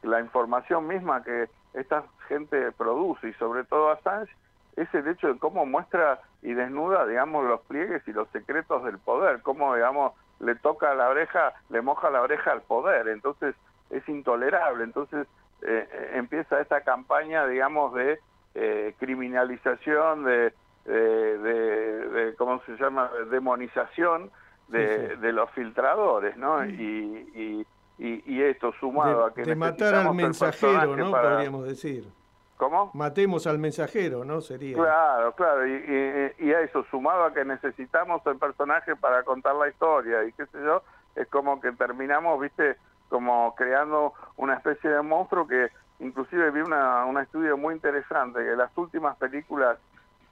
[0.02, 4.32] la información misma que esta gente produce y sobre todo Assange
[4.76, 8.98] es el hecho de cómo muestra y desnuda, digamos, los pliegues y los secretos del
[8.98, 13.54] poder, cómo, digamos, le toca la oreja, le moja la oreja al poder, entonces
[13.90, 15.26] es intolerable, entonces
[15.62, 18.20] eh, eh, empieza esta campaña, digamos, de
[18.54, 20.54] eh, criminalización, de,
[20.86, 24.30] de, ¿cómo se llama?, demonización
[24.70, 26.64] de, de los filtradores, ¿no?
[26.64, 27.66] Y,
[27.98, 29.42] y, y, esto sumado a que...
[29.42, 31.10] De matar al mensajero, ¿no?
[31.10, 32.08] Podríamos decir.
[32.56, 32.90] ¿Cómo?
[32.94, 34.40] Matemos al mensajero, ¿no?
[34.40, 34.76] Sería.
[34.76, 39.68] Claro, claro, y, y, a eso, sumado a que necesitamos el personaje para contar la
[39.68, 40.82] historia y qué sé yo,
[41.16, 42.76] es como que terminamos, viste,
[43.08, 45.68] como creando una especie de monstruo que
[46.00, 49.78] inclusive vi una, un estudio muy interesante, que las últimas películas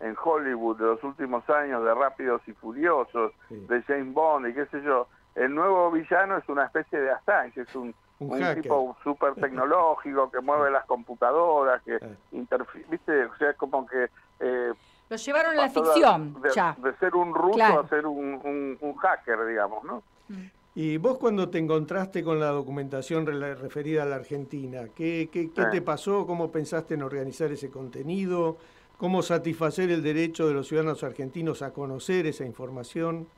[0.01, 4.67] en Hollywood de los últimos años de Rápidos y Furiosos, de James Bond y qué
[4.67, 9.35] sé yo, el nuevo villano es una especie de Assange, es un, un, tipo súper
[9.35, 11.99] tecnológico que mueve las computadoras, que
[12.33, 14.09] interfiere, viste, o sea, es como que...
[14.41, 14.73] Eh,
[15.09, 16.77] lo llevaron a la ficción, de, ya.
[16.79, 20.03] De ser un ruso a ser un, un, hacker, digamos, ¿no?
[20.29, 20.47] Mm.
[20.75, 25.65] Y vos cuando te encontraste con la documentación referida a la Argentina, ¿qué, qué, qué
[25.65, 26.25] te pasó?
[26.25, 28.59] ¿Cómo pensaste en organizar ese contenido?
[28.99, 33.29] ¿Cómo satisfacer el derecho de los ciudadanos argentinos a conocer esa información?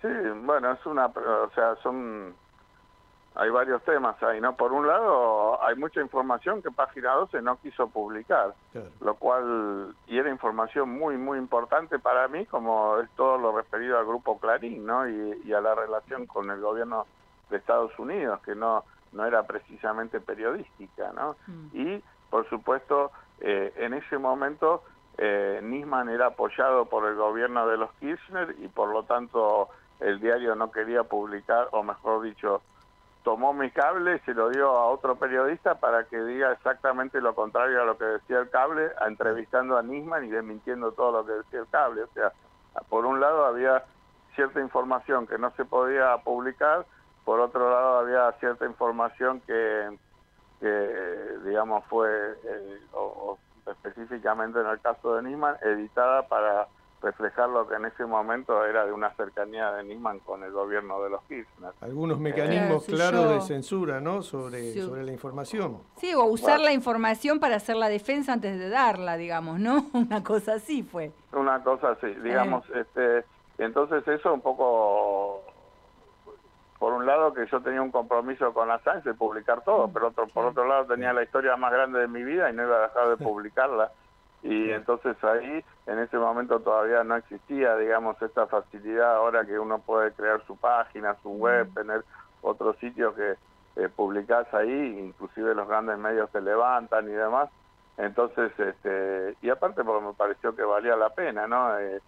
[0.00, 0.08] Sí,
[0.44, 2.32] bueno, es una, o sea, son
[3.38, 4.56] hay varios temas ahí, ¿no?
[4.56, 8.52] Por un lado, hay mucha información que Página 12 no quiso publicar,
[9.00, 13.96] lo cual, y era información muy, muy importante para mí, como es todo lo referido
[13.96, 15.08] al Grupo Clarín, ¿no?
[15.08, 17.06] Y, a la relación con el gobierno
[17.48, 21.36] de Estados Unidos, que no, no era precisamente periodística, ¿no?
[21.46, 21.68] Mm.
[21.74, 24.82] Y, por supuesto, eh, en ese momento,
[25.16, 29.68] eh, Nisman era apoyado por el gobierno de los Kirchner y, por lo tanto,
[30.00, 32.62] el diario no quería publicar, o mejor dicho,
[33.22, 37.34] tomó mi cable y se lo dio a otro periodista para que diga exactamente lo
[37.34, 41.32] contrario a lo que decía el cable, entrevistando a Nisman y desmintiendo todo lo que
[41.32, 42.02] decía el cable.
[42.02, 42.32] O sea,
[42.88, 43.84] por un lado había
[44.34, 46.86] cierta información que no se podía publicar,
[47.24, 49.98] por otro lado había cierta información que,
[50.60, 52.08] digamos, fue,
[52.44, 52.80] eh,
[53.70, 56.68] específicamente en el caso de Nisman, editada para
[57.00, 61.00] reflejar lo que en ese momento era de una cercanía de Nisman con el gobierno
[61.02, 61.72] de los Kirchner.
[61.80, 64.22] Algunos mecanismos eh, claros de censura, ¿no?
[64.22, 65.78] Sobre, sobre la información.
[65.96, 69.86] Sí, o usar la información para hacer la defensa antes de darla, digamos, ¿no?
[69.92, 71.12] Una cosa así fue.
[71.32, 72.80] Una cosa así, digamos, eh.
[72.80, 73.24] este,
[73.58, 75.42] entonces eso un poco
[76.78, 80.08] por un lado que yo tenía un compromiso con Assange de publicar todo, mm, pero
[80.08, 82.76] otro, por otro lado tenía la historia más grande de mi vida y no iba
[82.76, 83.90] a dejar de publicarla.
[84.42, 89.80] Y entonces ahí en ese momento todavía no existía digamos esta facilidad ahora que uno
[89.80, 92.04] puede crear su página su web tener
[92.42, 93.34] otros sitios que
[93.74, 97.50] eh, publicás ahí inclusive los grandes medios se levantan y demás.
[97.96, 102.00] Entonces este y aparte porque me pareció que valía la pena no eh,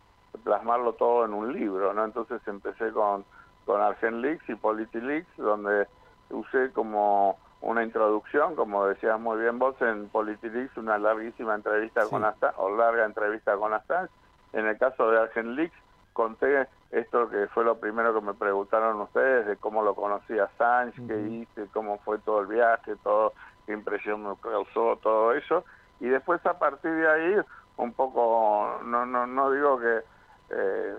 [0.45, 3.25] plasmarlo todo en un libro no entonces empecé con
[3.71, 5.87] con Argenleaks y Politileaks donde
[6.31, 12.25] usé como una introducción, como decías muy bien vos, en Politileaks, una larguísima entrevista con
[12.25, 14.11] Assange, o larga entrevista con Assange.
[14.53, 15.77] En el caso de Argenleaks,
[16.13, 21.07] conté esto que fue lo primero que me preguntaron ustedes, de cómo lo conocía Assange,
[21.07, 23.35] qué hice, cómo fue todo el viaje, todo,
[23.67, 25.65] qué impresión me causó, todo eso.
[26.01, 27.37] Y después a partir de ahí,
[27.77, 30.01] un poco, no, no, no digo que
[30.51, 30.97] eh,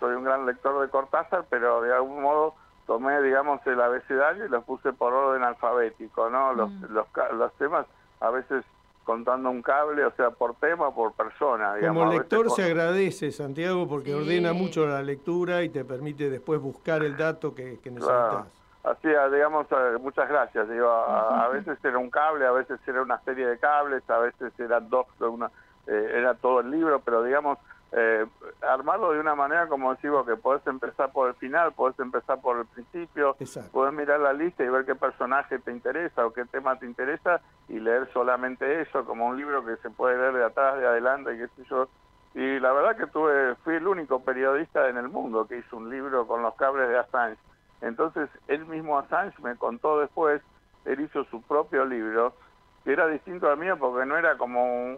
[0.00, 2.54] soy un gran lector de Cortázar, pero de algún modo
[2.86, 6.54] tomé, digamos, el abecedario y lo puse por orden alfabético, ¿no?
[6.54, 6.84] Los, mm.
[6.90, 7.86] los, los, temas,
[8.20, 8.64] a veces
[9.04, 11.74] contando un cable, o sea, por tema o por persona.
[11.74, 12.02] Digamos.
[12.02, 17.02] Como lector se agradece, Santiago, porque ordena mucho la lectura y te permite después buscar
[17.02, 18.46] el dato que, necesitas.
[18.84, 20.68] Así, digamos, eh, muchas gracias.
[20.68, 24.52] Digo, a, veces era un cable, a veces era una serie de cables, a veces
[24.58, 25.50] eran dos, una,
[25.86, 27.58] eh, era todo el libro, pero digamos,
[27.92, 28.26] eh,
[28.60, 32.58] armarlo de una manera como decimos que podés empezar por el final, podés empezar por
[32.58, 33.34] el principio,
[33.72, 37.40] podés mirar la lista y ver qué personaje te interesa o qué tema te interesa
[37.68, 41.34] y leer solamente eso como un libro que se puede leer de atrás, de adelante
[41.34, 41.88] y qué sé yo.
[42.34, 45.88] Y la verdad que tuve, fui el único periodista en el mundo que hizo un
[45.88, 47.38] libro con los cables de Assange.
[47.80, 50.42] Entonces él mismo Assange me contó después,
[50.84, 52.34] él hizo su propio libro
[52.84, 54.96] que era distinto al mío porque no era como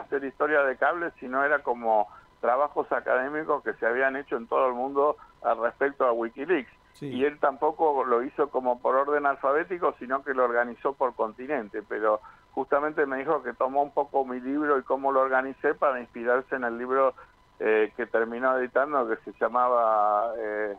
[0.00, 2.08] hacer historia de cables, sino era como
[2.42, 6.70] trabajos académicos que se habían hecho en todo el mundo al respecto a Wikileaks.
[7.00, 11.82] Y él tampoco lo hizo como por orden alfabético, sino que lo organizó por continente,
[11.88, 12.20] pero
[12.52, 16.54] justamente me dijo que tomó un poco mi libro y cómo lo organicé para inspirarse
[16.54, 17.14] en el libro
[17.58, 20.76] eh, que terminó editando, que se llamaba, eh,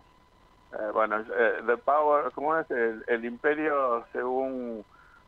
[0.73, 1.23] eh, bueno,
[1.65, 2.69] The Power, ¿cómo es?
[2.71, 4.85] El, Imperio según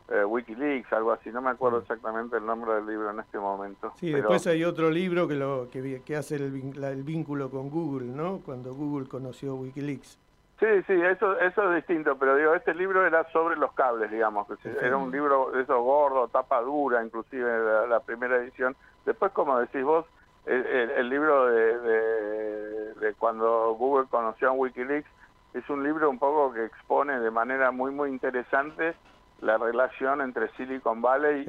[0.07, 3.91] Wikileaks, algo así, no me acuerdo exactamente el nombre del libro en este momento.
[3.95, 8.07] Sí, después hay otro libro que, lo, que, que hace el, el, vínculo con Google,
[8.07, 8.39] ¿no?
[8.45, 10.19] Cuando Google conoció Wikileaks.
[10.59, 14.47] Sí, sí, eso, eso es distinto, pero digo, este libro era sobre los cables, digamos,
[14.47, 18.75] que era un libro de esos gordos, tapa dura, inclusive la, primera edición.
[19.05, 20.05] Después, como decís vos,
[20.45, 25.09] el, libro de, de, cuando Google conoció a Wikileaks
[25.55, 28.95] es un libro un poco que expone de manera muy, muy interesante
[29.41, 31.45] la relación entre Silicon Valley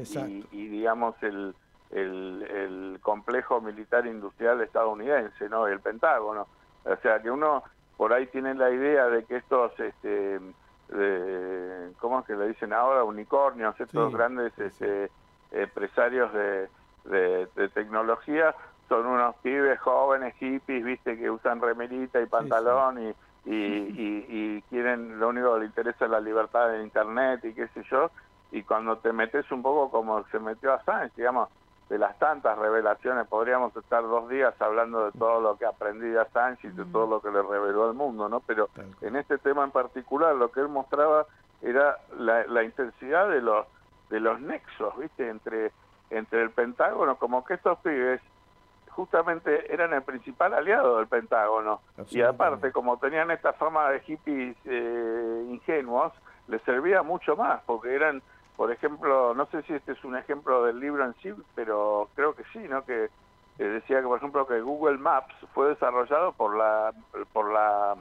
[0.52, 1.54] y, digamos, el,
[1.90, 5.66] el, complejo militar industrial estadounidense, ¿no?
[5.66, 6.46] El Pentágono.
[6.84, 7.62] O sea, que uno
[7.96, 10.40] por ahí tiene la idea de que estos, este,
[11.98, 13.04] ¿cómo es que le dicen ahora?
[13.04, 15.10] Unicornios, estos grandes este,
[15.52, 16.68] empresarios de,
[17.04, 18.54] de, tecnología,
[18.88, 23.14] son unos pibes jóvenes, hippies, viste, que usan remerita y pantalón y
[23.46, 27.68] y, y, quieren, lo único que les interesa es la libertad de Internet y qué
[27.68, 28.10] sé yo,
[28.50, 31.48] y cuando te metes un poco como se metió a Sánchez, digamos,
[31.88, 36.24] de las tantas revelaciones, podríamos estar dos días hablando de todo lo que aprendí de
[36.32, 38.40] Sánchez y de todo lo que le reveló al mundo, ¿no?
[38.40, 38.68] Pero
[39.02, 41.26] en este tema en particular lo que él mostraba
[41.62, 43.66] era la, la intensidad de los
[44.10, 45.28] de los nexos, ¿viste?
[45.28, 45.70] Entre
[46.10, 48.20] entre el Pentágono, como que estos pibes
[48.96, 51.82] justamente eran el principal aliado del Pentágono.
[52.10, 56.14] Y aparte, como tenían esta fama de hippies eh, ingenuos,
[56.48, 58.22] les servía mucho más, porque eran,
[58.56, 62.34] por ejemplo, no sé si este es un ejemplo del libro en sí, pero creo
[62.34, 62.84] que sí, ¿no?
[62.86, 63.10] Que
[63.58, 66.92] decía que, por ejemplo, que Google Maps fue desarrollado por la
[67.32, 67.96] por la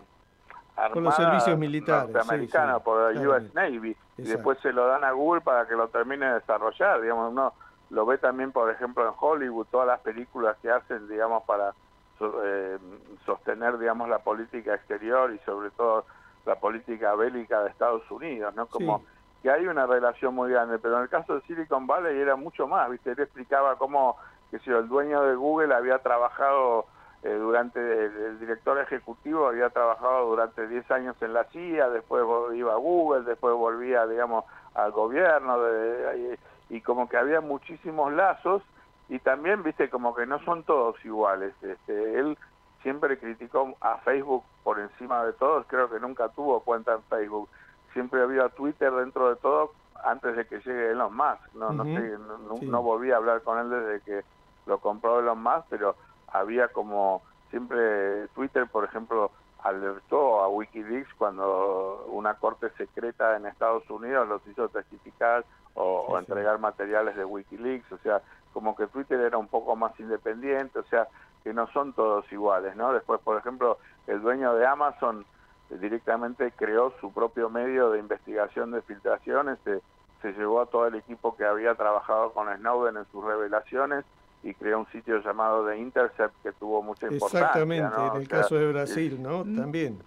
[0.77, 5.11] Armada los servicios militares norteamericana, por la US Navy, y después se lo dan a
[5.11, 7.53] Google para que lo termine de desarrollar, digamos, no
[7.89, 11.73] lo ve también, por ejemplo, en Hollywood, todas las películas que hacen, digamos, para
[12.19, 12.77] eh,
[13.25, 16.05] sostener, digamos, la política exterior y sobre todo
[16.45, 18.67] la política bélica de Estados Unidos, ¿no?
[18.67, 19.03] Como
[19.41, 22.67] que hay una relación muy grande, pero en el caso de Silicon Valley era mucho
[22.67, 23.11] más, ¿viste?
[23.11, 24.17] Él explicaba cómo,
[24.49, 26.86] que si el dueño de Google había trabajado
[27.23, 32.23] eh, durante, el, director ejecutivo había trabajado durante 10 años en la CIA, después
[32.53, 36.39] iba a Google, después volvía, digamos, al gobierno, de,
[36.70, 38.61] y como que había muchísimos lazos
[39.07, 41.53] y también, viste, como que no son todos iguales.
[41.61, 42.38] Este, él
[42.82, 47.49] siempre criticó a Facebook por encima de todos, creo que nunca tuvo cuenta en Facebook.
[47.93, 49.72] Siempre había Twitter dentro de todo
[50.03, 51.53] antes de que llegue Elon Musk.
[51.53, 52.18] No, no sé,
[52.61, 54.26] no, volví a hablar con él desde que
[54.66, 55.95] lo compró Elon Musk, pero
[56.28, 59.32] había como siempre Twitter, por ejemplo,
[59.63, 65.45] alertó a Wikileaks cuando una corte secreta en Estados Unidos los hizo testificar
[65.76, 68.21] o, entregar materiales de Wikileaks, o sea,
[68.53, 71.07] como que Twitter era un poco más independiente, o sea,
[71.43, 72.93] que no son todos iguales, ¿no?
[72.93, 75.26] Después, por ejemplo, el dueño de Amazon
[75.69, 79.82] directamente creó su propio medio de investigación de filtraciones, se,
[80.21, 84.05] se llevó a todo el equipo que había trabajado con Snowden en sus revelaciones
[84.43, 87.39] y creó un sitio llamado The Intercept que tuvo mucha importancia.
[87.39, 89.43] Exactamente, en el caso de Brasil, ¿no?
[89.43, 89.99] También.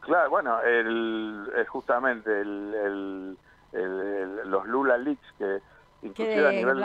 [0.00, 3.36] Claro, bueno, el, justamente el,
[3.76, 5.60] los Lula Leaks, que
[6.02, 6.82] inclusive a nivel,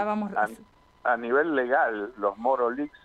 [1.04, 2.98] a, nivel legal, los Moro Leaks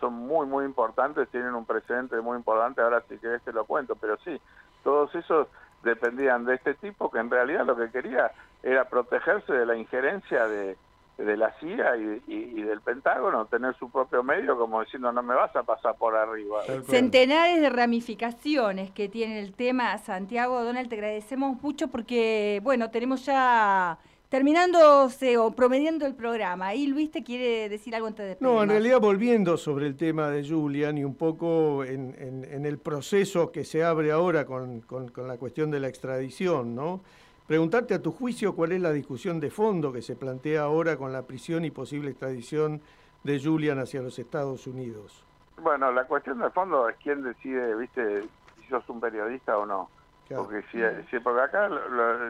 [0.00, 3.94] son muy, muy importantes, tienen un precedente muy importante, ahora si querés te lo cuento,
[3.96, 4.40] pero sí,
[4.82, 5.48] todos esos
[5.82, 8.32] dependían de este tipo que en realidad lo que quería
[8.62, 10.76] era protegerse de la injerencia de,
[11.18, 11.96] de la CIA
[12.26, 16.16] y, del Pentágono, tener su propio medio como diciendo no me vas a pasar por
[16.16, 16.62] arriba.
[16.88, 23.26] Centenares de ramificaciones que tiene el tema, Santiago, Donald, te agradecemos mucho porque, bueno, tenemos
[23.26, 23.98] ya
[24.32, 26.74] terminándose o promediando el programa.
[26.74, 30.30] Y Luis te quiere decir algo antes de No, en realidad volviendo sobre el tema
[30.30, 35.28] de Julian y un poco en, el proceso que se abre ahora con, con, con
[35.28, 37.02] la cuestión de la extradición, ¿no?
[37.46, 41.12] Preguntarte a tu juicio cuál es la discusión de fondo que se plantea ahora con
[41.12, 42.80] la prisión y posible extradición
[43.24, 45.24] de Julian hacia los Estados Unidos.
[45.60, 49.88] Bueno, la cuestión de fondo es quién decide, viste, si sos un periodista o no.
[50.34, 50.78] Porque si,
[51.10, 51.68] si, porque acá,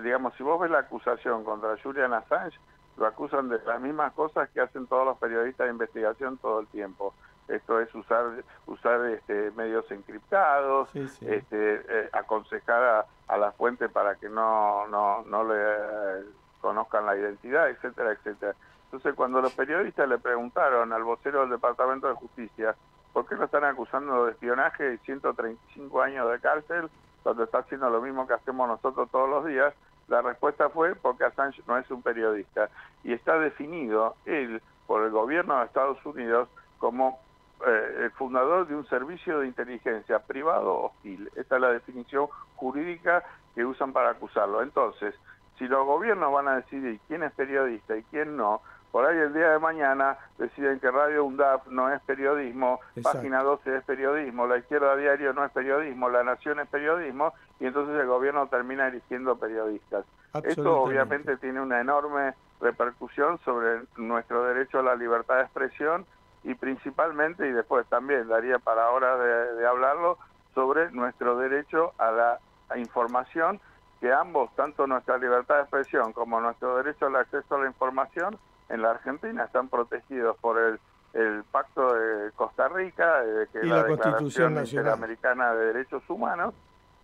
[0.03, 2.59] digamos, si vos ves la acusación contra Julian Assange,
[2.97, 6.67] lo acusan de las mismas cosas que hacen todos los periodistas de investigación todo el
[6.67, 7.15] tiempo
[7.55, 14.29] esto es usar usar este, medios encriptados, Este, eh, aconsejar a, la fuente para que
[14.29, 16.25] no, no, no le eh,
[16.61, 18.55] conozcan la identidad, etcétera, etcétera.
[18.85, 22.75] Entonces, cuando los periodistas le preguntaron al vocero del Departamento de Justicia
[23.15, 26.91] por qué lo están acusando de espionaje y 135 años de cárcel,
[27.23, 29.75] cuando está haciendo lo mismo que hacemos nosotros todos los días,
[30.09, 32.69] la respuesta fue porque Assange no es un periodista.
[33.03, 36.49] Y está definido él por el gobierno de Estados Unidos
[36.79, 37.19] como
[37.67, 41.31] eh, el fundador de un servicio de inteligencia privado hostil.
[41.37, 43.23] Esta es la definición jurídica
[43.55, 44.63] que usan para acusarlo.
[44.63, 45.15] Entonces,
[45.59, 49.33] si los gobiernos van a decidir quién es periodista y quién no, por ahí el
[49.33, 54.59] día de mañana deciden que Radio UNDAP no es periodismo, Página 12 es periodismo, La
[54.59, 59.37] Izquierda Diario no es periodismo, La Nación es periodismo, y entonces el gobierno termina eligiendo
[59.37, 60.05] periodistas.
[60.45, 66.05] Esto obviamente tiene una enorme repercusión sobre nuestro derecho a la libertad de expresión
[66.45, 70.19] y principalmente, y después también daría para ahora de, hablarlo,
[70.55, 72.39] sobre nuestro derecho a la
[72.77, 73.61] información,
[74.01, 78.37] que ambos, tanto nuestra libertad de expresión como nuestro derecho al acceso a la información,
[78.69, 80.81] en la Argentina están protegidos por el,
[81.13, 86.55] el Pacto de Costa Rica, eh, que es la, Constitución Interamericana de Derechos Humanos,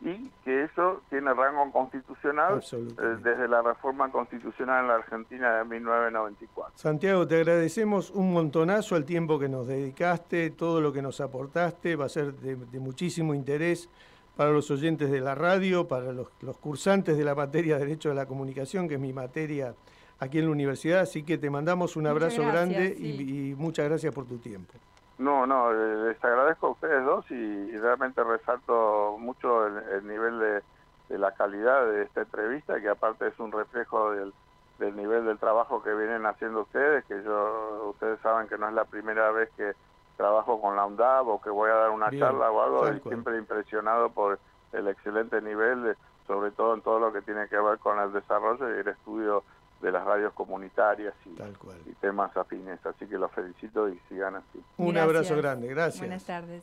[0.00, 5.64] y que eso tiene rango constitucional eh, desde la reforma constitucional en la Argentina de
[5.64, 6.78] 1994.
[6.78, 11.96] Santiago, te agradecemos un montonazo el tiempo que nos dedicaste, todo lo que nos aportaste,
[11.96, 13.88] va a ser de, muchísimo interés
[14.36, 18.08] para los oyentes de la radio, para los, los cursantes de la materia de Derecho
[18.08, 19.74] de la Comunicación, que es mi materia
[20.20, 24.26] aquí en la universidad, así que te mandamos un abrazo grande y, muchas gracias por
[24.26, 24.74] tu tiempo.
[25.18, 31.32] No, no, les agradezco a ustedes dos y, realmente resalto mucho el, nivel de, la
[31.32, 34.32] calidad de esta entrevista, que aparte es un reflejo del,
[34.94, 38.84] nivel del trabajo que vienen haciendo ustedes, que yo ustedes saben que no es la
[38.84, 39.72] primera vez que
[40.16, 43.38] trabajo con la UNDAB o que voy a dar una charla o algo, y siempre
[43.38, 44.38] impresionado por
[44.72, 45.96] el excelente nivel,
[46.28, 49.42] sobre todo en todo lo que tiene que ver con el desarrollo y el estudio
[49.80, 52.84] de las radios comunitarias y, temas afines.
[52.84, 54.62] Así que los felicito y sigan así.
[54.76, 56.00] Un abrazo grande, gracias.
[56.00, 56.62] Buenas tardes.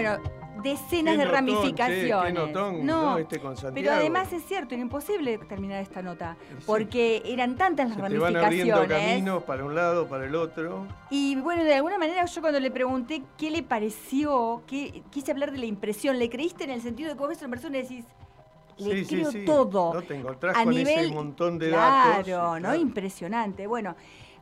[0.00, 0.18] Bueno,
[0.62, 2.52] decenas de ramificaciones.
[2.82, 3.40] no, este
[3.74, 6.36] pero además es cierto, era imposible terminar esta nota,
[6.66, 8.66] porque eran tantas las Se ramificaciones.
[8.66, 10.86] Te van caminos para un lado, para el otro.
[11.10, 15.58] Y bueno, de alguna manera yo cuando le pregunté qué le pareció, quise hablar de
[15.58, 17.82] la impresión, ¿le creíste en el sentido de que vos ves a una persona y
[17.82, 18.04] decís,
[18.78, 19.94] le creo todo.
[19.94, 22.24] No te encontrás a con nivel, ese montón de datos.
[22.24, 22.74] Claro, ¿no?
[22.76, 23.66] Impresionante.
[23.66, 23.96] Bueno,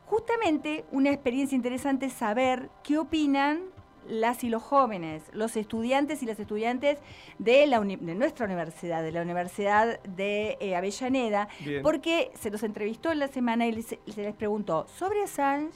[0.04, 3.75] justamente una experiencia interesante es saber qué opinan
[4.08, 6.98] las y los jóvenes, los estudiantes y las estudiantes
[7.38, 11.48] de, la de nuestra universidad, de la Universidad de eh, Avellaneda,
[11.82, 15.72] porque se los entrevistó en la semana y se les preguntó sobre Assange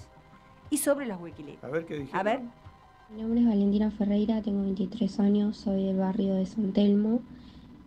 [0.71, 1.65] y sobre los Wikileaks.
[1.65, 2.41] A ver qué A ver.
[3.13, 7.21] Mi nombre es Valentina Ferreira, tengo 23 años, soy del barrio de San Telmo.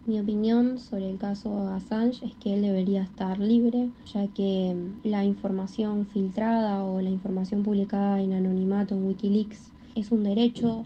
[0.06, 4.76] Mi opinión sobre el caso Assange es que él debería estar libre, ya que
[5.06, 10.86] la información filtrada o la información publicada en anonimato en Wikileaks es un derecho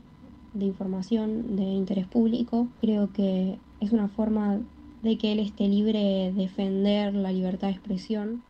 [0.54, 2.68] de información de interés público.
[2.82, 4.60] Creo que es una forma
[5.02, 8.44] de que él esté libre de defender la libertad de expresión.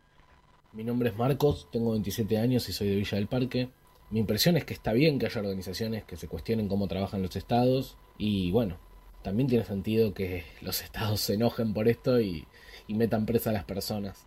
[0.72, 3.70] Mi nombre es Marcos, tengo 27 años y soy de Villa del Parque.
[4.10, 7.36] Mi impresión es que está bien que haya organizaciones que se cuestionen cómo trabajan los
[7.36, 8.76] estados y bueno,
[9.22, 12.46] también tiene sentido que los estados se enojen por esto y,
[12.86, 14.26] y metan presa a las personas.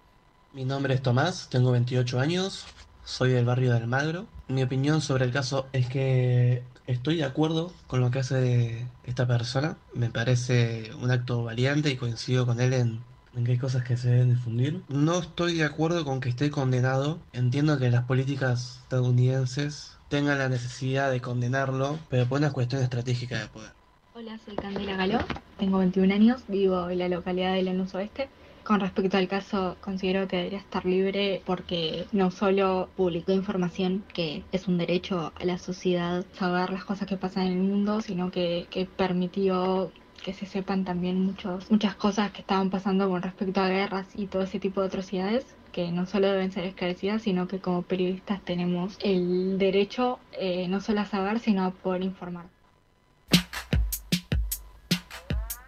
[0.53, 2.65] Mi nombre es Tomás, tengo 28 años,
[3.11, 4.25] soy del barrio del Magro.
[4.47, 9.27] Mi opinión sobre el caso es que estoy de acuerdo con lo que hace esta
[9.27, 9.77] persona.
[9.93, 13.01] Me parece un acto valiente y coincido con él en,
[13.35, 14.81] en que hay cosas que se deben difundir.
[14.87, 17.19] No estoy de acuerdo con que esté condenado.
[17.33, 23.39] Entiendo que las políticas estadounidenses tengan la necesidad de condenarlo, pero por una cuestión estratégica
[23.39, 23.71] de poder.
[24.13, 25.19] Hola, soy Candela Galó,
[25.57, 28.29] tengo 21 años, vivo en la localidad de Lanús Oeste.
[28.71, 34.45] Con respecto al caso, considero que debería estar libre porque no solo publicó información, que
[34.53, 38.31] es un derecho a la sociedad saber las cosas que pasan en el mundo, sino
[38.31, 39.91] que, permitió
[40.23, 44.27] que se sepan también muchos, muchas cosas que estaban pasando con respecto a guerras y
[44.27, 48.39] todo ese tipo de atrocidades que no solo deben ser esclarecidas, sino que como periodistas
[48.41, 52.45] tenemos el derecho eh, no solo a saber, sino a poder informar.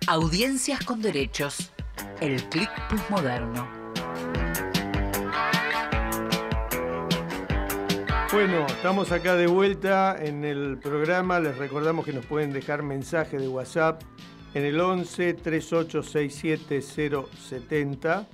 [0.08, 1.73] Audiencias con derechos
[2.22, 2.70] el clic
[3.10, 3.68] moderno.
[8.32, 11.40] Bueno, estamos acá de vuelta en el programa.
[11.40, 14.02] Les recordamos que nos pueden dejar mensaje de WhatsApp
[14.56, 18.28] en el 11 3867 070.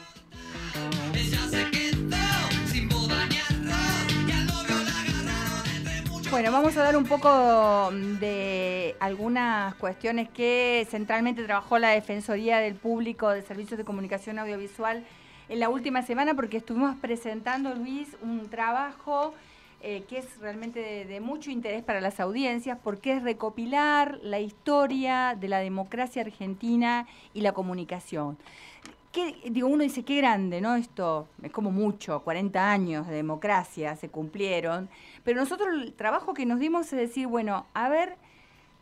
[6.43, 12.74] Bueno, vamos a dar un poco de algunas cuestiones que centralmente trabajó la Defensoría del
[12.74, 15.05] Público de Servicios de Comunicación Audiovisual
[15.49, 19.34] en la última semana porque estuvimos presentando, Luis, un trabajo
[19.82, 25.36] eh, que es realmente de, mucho interés para las audiencias porque es recopilar la historia
[25.38, 28.36] de la democracia argentina y la comunicación
[29.50, 30.74] digo, uno dice, qué grande, ¿no?
[30.74, 34.88] Esto es como mucho, 40 años de democracia se cumplieron,
[35.24, 38.16] pero nosotros el trabajo que nos dimos es decir, bueno, a ver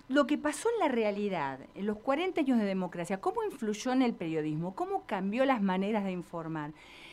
[0.08, 4.02] lo que pasó en la realidad, en los 40 años de democracia, ¿cómo influyó en
[4.02, 4.74] el periodismo?
[4.74, 6.72] ¿Cómo cambió las maneras de informar?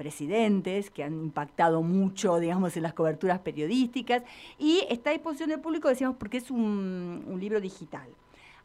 [0.00, 4.22] presidentes que han impactado mucho, digamos, en las coberturas periodísticas.
[4.58, 8.08] Y está a disposición del público, decíamos, porque es un, libro digital.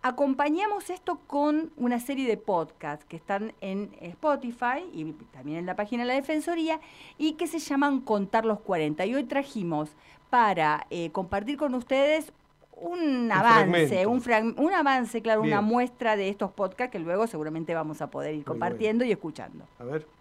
[0.02, 5.76] Acompañamos esto con una serie de podcasts que están en Spotify y también en la
[5.76, 6.80] página de la Defensoría
[7.18, 9.06] y que se llaman Contar los 40.
[9.06, 9.90] Y hoy trajimos
[10.30, 12.32] para eh, compartir con ustedes
[12.78, 14.24] un, avance, un,
[14.58, 18.46] un, avance, claro, una muestra de estos podcasts que luego seguramente vamos a poder ir
[18.46, 19.66] compartiendo y escuchando.
[19.80, 20.15] A ver.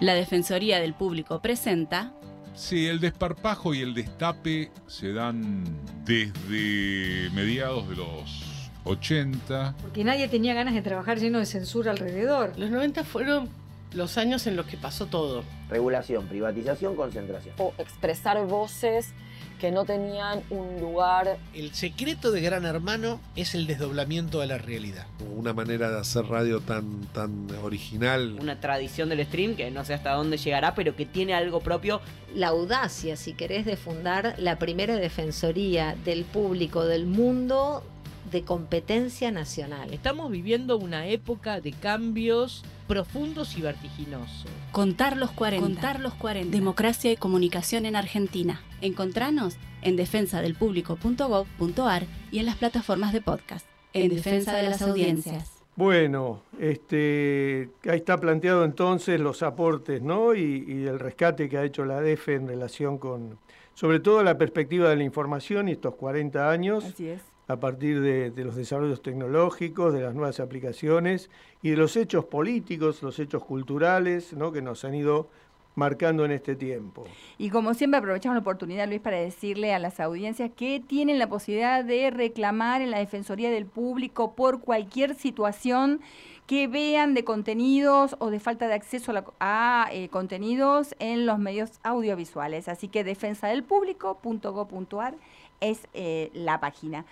[0.00, 2.12] La Defensoría del Público presenta...
[2.54, 5.64] Sí, el desparpajo y el destape se dan
[6.04, 9.76] desde mediados de los 80.
[9.80, 12.52] Porque nadie tenía ganas de trabajar lleno de censura alrededor.
[12.58, 13.48] Los 90 fueron
[13.92, 15.44] los años en los que pasó todo.
[15.68, 17.54] Regulación, privatización, concentración.
[17.58, 19.14] O expresar voces
[19.62, 21.38] que no tenían un lugar.
[21.54, 25.06] El secreto de Gran Hermano es el desdoblamiento de la realidad.
[25.36, 28.38] Una manera de hacer radio tan, tan original.
[28.40, 32.00] Una tradición del stream que no sé hasta dónde llegará, pero que tiene algo propio.
[32.34, 37.84] La audacia, si querés, de fundar la primera defensoría del público del mundo
[38.32, 39.92] de competencia nacional.
[39.92, 44.46] Estamos viviendo una época de cambios profundos y vertiginosos.
[44.72, 45.64] Contar los 40.
[45.64, 46.50] Contar los 40.
[46.50, 48.60] Democracia y comunicación en Argentina.
[48.80, 53.66] Encontranos en defensadelpublico.gov.ar y en las plataformas de podcast.
[53.92, 55.50] En, defensa, de las audiencias.
[55.76, 60.34] Bueno, este, ahí está planteado entonces los aportes ¿no?
[60.34, 63.38] y, y, el rescate que ha hecho la DEFE en relación con,
[63.74, 66.84] sobre todo la perspectiva de la información y estos 40 años.
[66.84, 71.30] Así es a partir de, los desarrollos tecnológicos, de las nuevas aplicaciones
[71.62, 74.52] y de los hechos políticos, los hechos culturales ¿no?
[74.52, 75.28] que nos han ido
[75.74, 77.04] marcando en este tiempo.
[77.38, 81.28] Y como siempre aprovechamos la oportunidad, Luis, para decirle a las audiencias que tienen la
[81.28, 86.00] posibilidad de reclamar en la Defensoría del Público por cualquier situación
[86.46, 91.70] que vean de contenidos o de falta de acceso a, eh, contenidos en los medios
[91.82, 92.68] audiovisuales.
[92.68, 95.14] Así que defensadelpublico.go.ar
[95.60, 97.06] es eh, la página.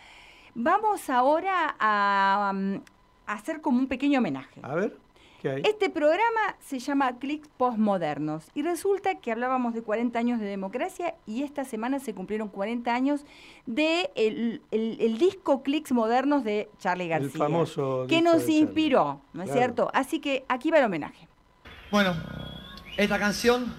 [0.55, 2.53] Vamos ahora a,
[3.26, 4.61] hacer como un pequeño homenaje.
[4.62, 4.96] A ver.
[5.40, 5.62] ¿qué hay?
[5.64, 11.14] Este programa se llama Clics Postmodernos y resulta que hablábamos de 40 años de democracia
[11.26, 13.24] y esta semana se cumplieron 40 años
[13.66, 17.30] de el, disco Clics Modernos de Charlie García.
[17.32, 19.90] El famoso que nos inspiró, ¿no es cierto?
[19.94, 21.28] Así que aquí va el homenaje.
[21.90, 22.14] Bueno,
[22.96, 23.72] esta canción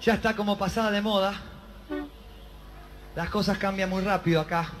[0.00, 1.34] ya está como pasada de moda.
[3.14, 4.72] Las cosas cambian muy rápido acá.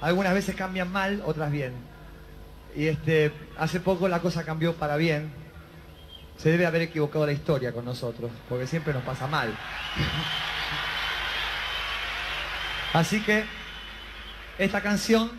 [0.00, 1.72] Algunas veces cambian mal, otras bien.
[2.74, 5.30] Y este, hace poco la cosa cambió para bien.
[6.36, 9.48] Se debe haber equivocado la historia con nosotros, porque siempre nos pasa mal.
[12.92, 13.44] Así que
[14.58, 15.30] esta canción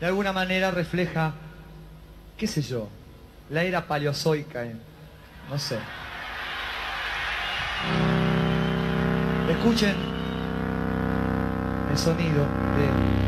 [0.00, 1.34] de alguna manera refleja,
[2.36, 2.88] qué sé yo,
[3.50, 4.64] la era paleozoica,
[5.50, 5.78] no sé.
[9.50, 9.94] Escuchen
[11.90, 13.21] el sonido de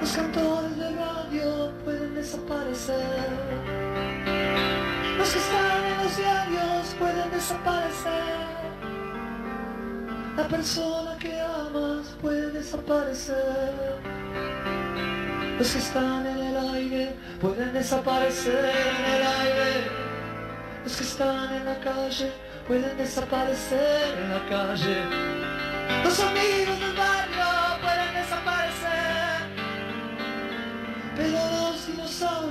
[0.00, 3.28] Los cantores de radio pueden desaparecer.
[5.18, 8.46] Los que están en los diarios pueden desaparecer.
[10.36, 13.96] La persona que amas puede desaparecer.
[15.58, 19.90] Los que están en el aire pueden desaparecer en el aire.
[20.84, 22.30] Los que están en la calle
[22.68, 24.96] pueden desaparecer en la calle.
[26.04, 26.85] Los amigos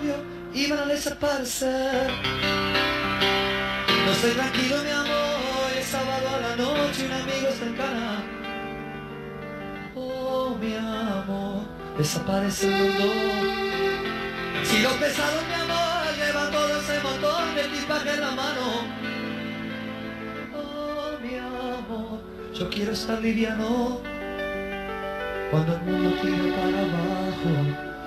[0.05, 0.17] dinosaurios
[0.53, 2.09] iban a desaparecer.
[4.05, 8.23] No estoy tranquilo, mi amor, es sábado a la noche un amigo está en cana.
[9.95, 11.63] Oh, mi amor,
[11.97, 13.13] desaparece el mundo.
[14.63, 18.65] Si los pesados, mi amor, llevan todo ese montón de equipaje en la mano.
[20.55, 22.21] Oh, mi amor,
[22.53, 23.99] yo quiero estar liviano.
[25.51, 27.94] Cuando el mundo tira para abajo,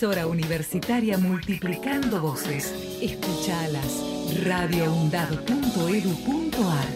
[0.00, 2.74] Emisora universitaria multiplicando voces.
[3.02, 4.02] Escuchalas.
[4.44, 6.86] radioundab.edu.ar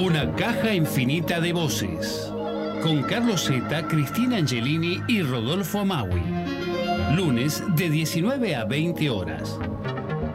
[0.00, 2.32] Una caja infinita de voces.
[2.80, 6.22] Con Carlos Zeta, Cristina Angelini y Rodolfo Amaui.
[7.16, 9.58] Lunes de 19 a 20 horas.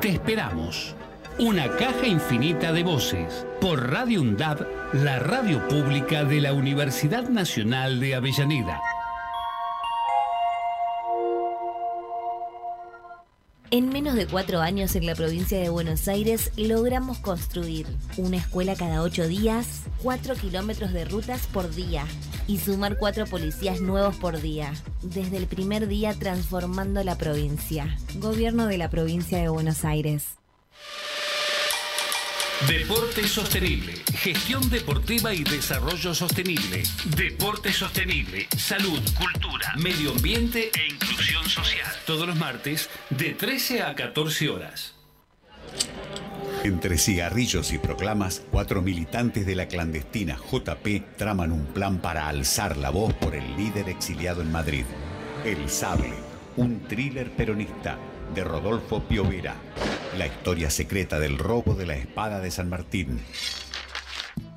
[0.01, 0.93] Te esperamos.
[1.37, 3.45] Una caja infinita de voces.
[3.61, 8.81] Por Radio UNDAB, la radio pública de la Universidad Nacional de Avellaneda.
[13.71, 17.85] En menos de cuatro años en la provincia de Buenos Aires logramos construir
[18.17, 22.03] una escuela cada ocho días, cuatro kilómetros de rutas por día
[22.47, 24.73] y sumar cuatro policías nuevos por día.
[25.03, 27.95] Desde el primer día transformando la provincia.
[28.15, 30.25] Gobierno de la provincia de Buenos Aires.
[32.67, 36.83] Deporte sostenible, gestión deportiva y desarrollo sostenible.
[37.15, 41.87] Deporte sostenible, salud, cultura, medio ambiente e inclusión social.
[42.05, 44.93] Todos los martes de 13 a 14 horas.
[46.65, 52.75] Entre cigarrillos y proclamas, cuatro militantes de la clandestina JP traman un plan para alzar
[52.75, 54.83] la voz por el líder exiliado en Madrid.
[55.45, 56.13] El Sable,
[56.57, 57.97] un thriller peronista
[58.35, 59.55] de Rodolfo Piovera.
[60.17, 63.19] La historia secreta del robo de la espada de San Martín.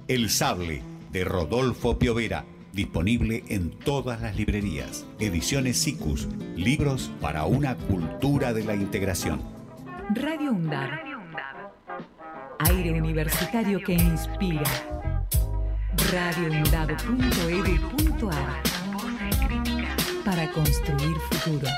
[0.08, 2.44] El Sable, de Rodolfo Piovera.
[2.72, 5.04] Disponible en todas las librerías.
[5.18, 6.26] Ediciones SICUS.
[6.56, 9.42] Libros para una cultura de la integración.
[10.14, 10.90] Radio UNDAB.
[12.60, 14.62] Aire universitario que inspira.
[16.10, 18.62] radioundab.edu.ar
[20.24, 21.68] Para construir futuro.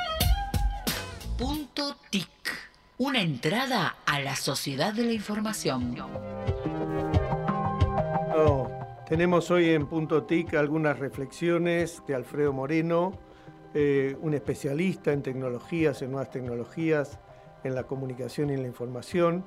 [1.37, 2.64] Punto TIC.
[2.97, 5.97] Una entrada a la sociedad de la información.
[8.36, 8.70] Oh,
[9.09, 13.18] tenemos hoy en Punto TIC algunas reflexiones de Alfredo Moreno,
[13.74, 17.18] eh, un especialista en tecnologías, en nuevas tecnologías,
[17.64, 19.45] en la comunicación y en la información.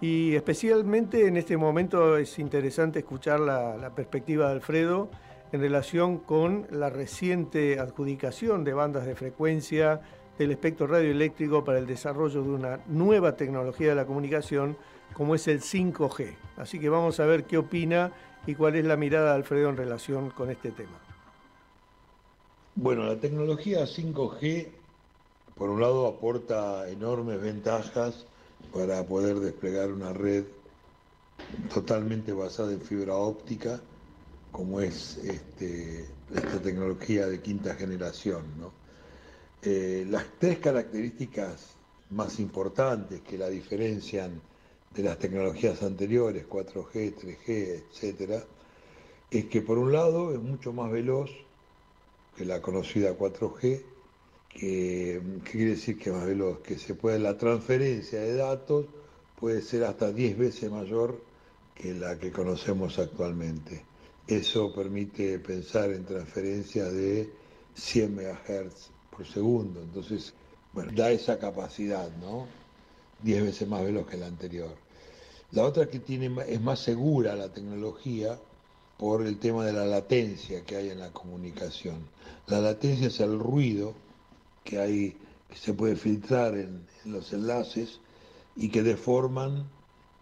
[0.00, 5.10] Y especialmente en este momento es interesante escuchar la, la perspectiva de Alfredo
[5.52, 10.00] en relación con la reciente adjudicación de bandas de frecuencia
[10.38, 14.76] del espectro radioeléctrico para el desarrollo de una nueva tecnología de la comunicación
[15.14, 16.36] como es el 5G.
[16.56, 18.12] Así que vamos a ver qué opina
[18.46, 20.98] y cuál es la mirada de Alfredo en relación con este tema.
[22.74, 24.68] Bueno, la tecnología 5G,
[25.54, 28.26] por un lado, aporta enormes ventajas
[28.72, 30.44] para poder desplegar una red
[31.72, 33.80] totalmente basada en fibra óptica,
[34.52, 38.44] como es este, esta tecnología de quinta generación.
[38.58, 38.70] ¿no?
[39.62, 41.76] Eh, las tres características
[42.10, 44.40] más importantes que la diferencian
[44.94, 48.44] de las tecnologías anteriores, 4G, 3G, etcétera,
[49.30, 51.30] es que por un lado es mucho más veloz
[52.36, 53.82] que la conocida 4G,
[54.48, 56.60] que, ¿qué quiere decir que es más veloz?
[56.60, 58.86] Que se puede, la transferencia de datos
[59.38, 61.20] puede ser hasta 10 veces mayor
[61.74, 63.84] que la que conocemos actualmente.
[64.26, 67.30] Eso permite pensar en transferencias de
[67.74, 70.34] 100 MHz por segundo, entonces,
[70.72, 72.46] bueno, da esa capacidad, ¿no?
[73.22, 74.76] 10 veces más veloz que la anterior.
[75.52, 78.38] La otra que tiene es más segura la tecnología
[78.98, 82.08] por el tema de la latencia que hay en la comunicación.
[82.46, 83.94] La latencia es el ruido
[84.64, 85.16] que hay
[85.48, 88.00] que se puede filtrar en, en los enlaces
[88.56, 89.64] y que deforman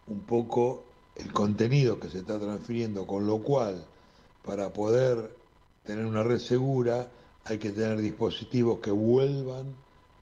[0.06, 0.84] un poco
[1.16, 3.86] el contenido que se está transfiriendo, con lo cual
[4.44, 5.34] para poder
[5.84, 7.08] tener una red segura
[7.44, 9.74] hay que tener dispositivos que vuelvan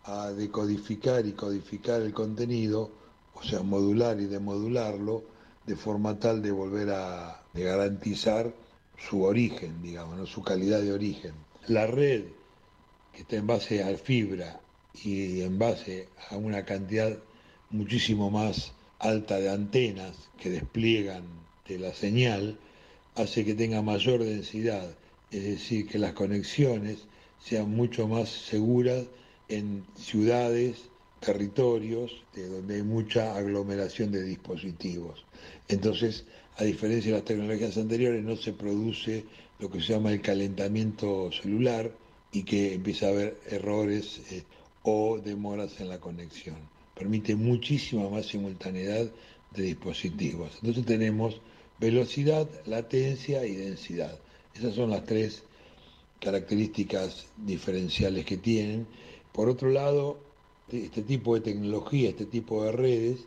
[0.04, 2.90] a decodificar y codificar el contenido,
[3.34, 5.24] o sea, modular y demodularlo,
[5.66, 8.52] de forma tal de volver a de garantizar
[8.96, 11.34] su origen, digamos, su calidad de origen.
[11.68, 12.24] La red
[13.12, 14.60] que está en base a fibra
[15.04, 17.16] y en base a una cantidad
[17.70, 21.24] muchísimo más alta de antenas que despliegan
[21.68, 22.58] de la señal,
[23.14, 24.96] hace que tenga mayor densidad,
[25.32, 26.98] es decir, que las conexiones
[27.40, 29.04] sean mucho más seguras
[29.48, 35.24] en ciudades, territorios, de donde hay mucha aglomeración de dispositivos.
[35.68, 36.24] Entonces,
[36.56, 39.24] a diferencia de las tecnologías anteriores, no se produce
[39.58, 41.90] lo que se llama el calentamiento celular
[42.32, 44.42] y que empieza a haber errores eh,
[44.82, 46.56] o demoras en la conexión.
[46.94, 49.10] Permite muchísima más simultaneidad
[49.52, 50.52] de dispositivos.
[50.56, 51.40] Entonces tenemos
[51.78, 54.18] velocidad, latencia y densidad.
[54.54, 55.42] Esas son las tres
[56.20, 58.86] características diferenciales que tienen.
[59.32, 60.18] Por otro lado,
[60.70, 63.24] este tipo de tecnología, este tipo de redes,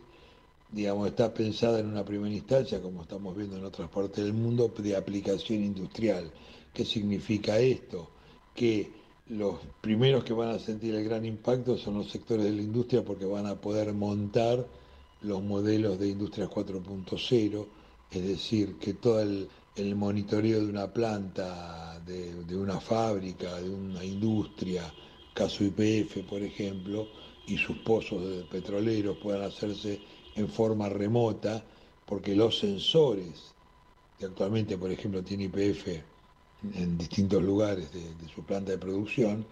[0.71, 4.73] digamos, está pensada en una primera instancia, como estamos viendo en otras partes del mundo,
[4.77, 6.31] de aplicación industrial.
[6.73, 8.09] ¿Qué significa esto?
[8.53, 8.91] Que
[9.29, 13.03] los primeros que van a sentir el gran impacto son los sectores de la industria
[13.03, 14.65] porque van a poder montar
[15.21, 17.65] los modelos de Industria 4.0,
[18.11, 19.49] es decir, que todo el,
[19.95, 24.83] monitoreo de una planta, de, de una fábrica, de una industria,
[25.33, 27.07] caso IPF, por ejemplo,
[27.47, 29.99] y sus pozos de petroleros puedan hacerse
[30.35, 31.63] en forma remota,
[32.05, 33.53] porque los sensores
[34.17, 35.87] que actualmente, por ejemplo, tiene IPF
[36.73, 38.01] en distintos lugares de,
[38.33, 39.45] su planta de producción,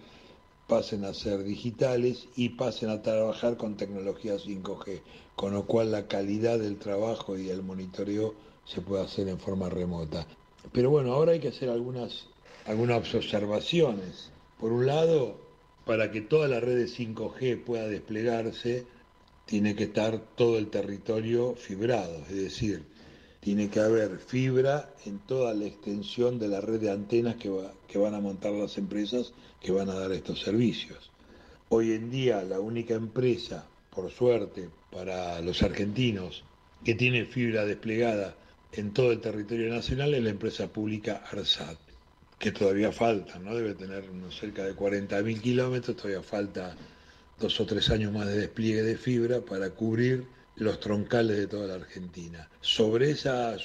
[0.67, 5.01] pasen a ser digitales y pasen a trabajar con tecnología 5G,
[5.36, 8.34] con lo cual la calidad del trabajo y el monitoreo
[8.66, 10.26] se puede hacer en forma remota.
[10.72, 12.28] Pero bueno, ahora hay que hacer algunas,
[12.66, 14.32] algunas observaciones.
[14.59, 15.38] Por un lado,
[15.86, 18.86] para que toda la red de 5G pueda desplegarse,
[19.45, 22.84] tiene que estar todo el territorio fibrado, es decir,
[23.41, 27.51] tiene que haber fibra en toda la extensión de la red de antenas que,
[27.88, 31.11] que van a montar las empresas que van a dar estos servicios.
[31.68, 36.45] Hoy en día la única empresa, por suerte, para los argentinos,
[36.86, 38.36] que tiene fibra desplegada
[38.74, 41.78] en todo el territorio nacional es la empresa pública ARSAT
[42.43, 43.55] que todavía falta, ¿no?
[43.55, 46.76] Debe tener unos cerca de 40.000 kilómetros, todavía falta
[47.39, 50.26] dos o tres años más de despliegue de fibra para cubrir
[50.57, 52.49] los troncales de toda la Argentina.
[52.59, 53.55] Sobre esa,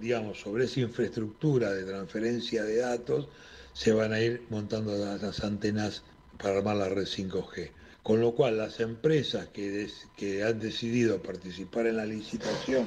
[0.00, 3.28] digamos, sobre esa infraestructura de transferencia de datos
[3.72, 6.04] se van a ir montando las, antenas
[6.40, 7.70] para armar la red 5G.
[8.04, 12.86] Con lo cual las empresas que, que han decidido participar en la licitación,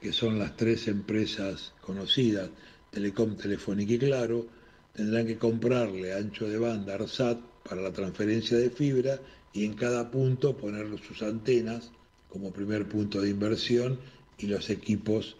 [0.00, 2.50] que son las tres empresas conocidas,
[2.90, 4.46] Telecom, Telefónica y Claro,
[4.94, 7.38] tendrán que comprarle ancho de banda ARSAT
[7.68, 9.20] para la transferencia de fibra
[9.52, 11.90] y en cada punto poner sus antenas
[12.28, 13.98] como primer punto de inversión
[14.38, 15.36] y los equipos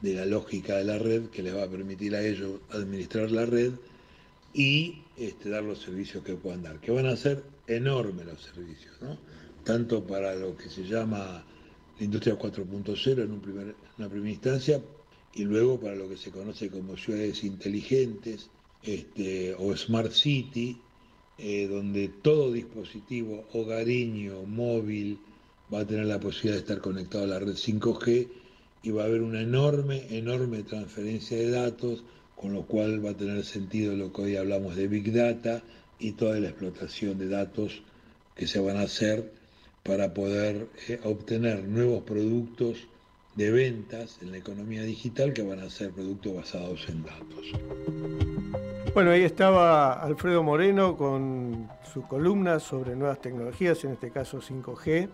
[0.00, 3.46] de la lógica de la red que les va a permitir a ellos administrar la
[3.46, 3.72] red
[4.52, 8.94] y este, dar los servicios que puedan dar, que van a ser enormes los servicios,
[9.00, 9.18] ¿no?
[9.64, 11.53] tanto para lo que se llama la
[12.00, 14.80] industria 4.0 en, un una primera instancia
[15.34, 18.50] y luego para lo que se conoce como ciudades inteligentes,
[18.82, 20.80] este, o Smart City,
[21.38, 25.18] eh, donde todo dispositivo hogareño, móvil,
[25.72, 28.28] va a tener la posibilidad de estar conectado a la red 5G
[28.82, 32.04] y va a haber una enorme, enorme transferencia de datos,
[32.36, 35.62] con lo cual va a tener sentido lo que hoy hablamos de Big Data
[35.98, 37.82] y toda la explotación de datos
[38.36, 39.32] que se van a hacer
[39.84, 42.88] para poder eh, obtener nuevos productos
[43.36, 47.52] de ventas en la economía digital que van a ser productos basados en datos.
[48.94, 55.08] Bueno, ahí estaba Alfredo Moreno con su columna sobre nuevas tecnologías, en este caso 5G.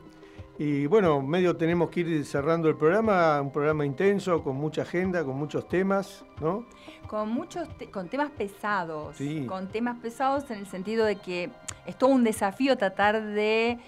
[0.59, 5.25] Y bueno, medio tenemos que ir cerrando el programa, un programa intenso, con mucha agenda,
[5.25, 6.67] con muchos temas, ¿no?
[7.09, 9.47] Con muchos con temas pesados, Sí.
[9.47, 11.49] con temas pesados en el sentido de que
[11.87, 13.79] es todo un desafío tratar de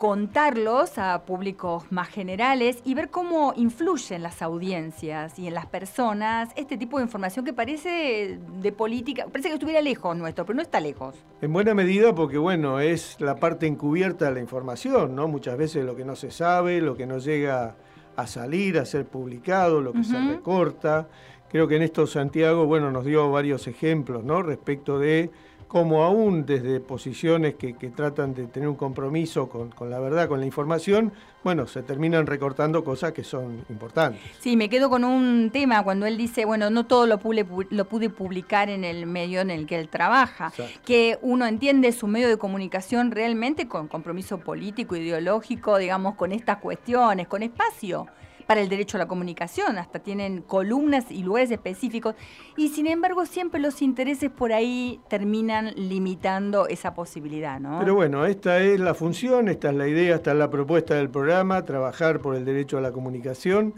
[0.00, 5.66] contarlos a públicos más generales y ver cómo influye en las audiencias y en las
[5.66, 10.56] personas este tipo de información que parece de política, parece que estuviera lejos nuestro, pero
[10.56, 11.16] no está lejos.
[11.42, 15.28] En buena medida porque, bueno, es la parte encubierta de la información, ¿no?
[15.28, 17.76] Muchas veces lo que no se sabe, lo que no llega
[18.16, 21.08] a salir, a ser publicado, lo que se recorta.
[21.50, 24.40] Creo que en esto Santiago, bueno, nos dio varios ejemplos, ¿no?
[24.40, 25.30] Respecto de
[25.70, 30.26] cómo aún desde posiciones que, que tratan de tener un compromiso con, con la verdad,
[30.26, 31.12] con la información,
[31.44, 34.20] bueno, se terminan recortando cosas que son importantes.
[34.40, 37.84] Sí, me quedo con un tema cuando él dice, bueno, no todo lo pude, lo
[37.84, 40.80] pude publicar en el medio en el que él trabaja, Exacto.
[40.84, 46.56] que uno entiende su medio de comunicación realmente con compromiso político, ideológico, digamos, con estas
[46.56, 48.08] cuestiones, con espacio
[48.50, 52.16] para el derecho a la comunicación, hasta tienen columnas y lugares específicos,
[52.56, 57.78] y sin embargo siempre los intereses por ahí terminan limitando esa posibilidad, ¿no?
[57.78, 61.10] Pero bueno, esta es la función, esta es la idea, esta es la propuesta del
[61.10, 63.72] programa, trabajar por el derecho a la comunicación.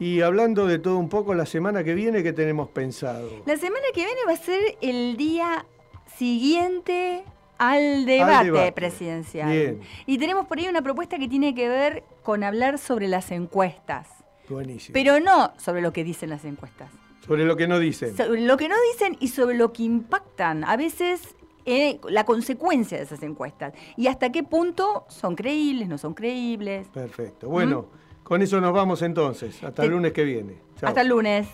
[0.00, 3.30] Y hablando de todo un poco, la semana que viene, ¿qué tenemos pensado?
[3.46, 5.64] La semana que viene va a ser el día
[6.16, 7.22] siguiente
[7.58, 8.72] al debate, debate.
[8.72, 9.50] presidencial.
[9.50, 9.80] Bien.
[10.04, 14.15] Y tenemos por ahí una propuesta que tiene que ver con hablar sobre las encuestas,
[14.48, 14.92] Buenísimo.
[14.94, 16.90] pero no sobre lo que dicen las encuestas,
[17.26, 18.16] Sobre lo que no dicen.
[18.16, 21.34] sobre lo que no dicen y sobre lo que impactan a veces
[21.64, 26.86] eh, la consecuencia de esas encuestas y hasta qué punto son creíbles, no son creíbles.
[26.88, 27.48] Perfecto.
[27.48, 27.86] Bueno,
[28.22, 29.62] con eso nos vamos entonces.
[29.64, 30.58] Hasta el lunes que viene.
[30.80, 31.48] Hasta el lunes.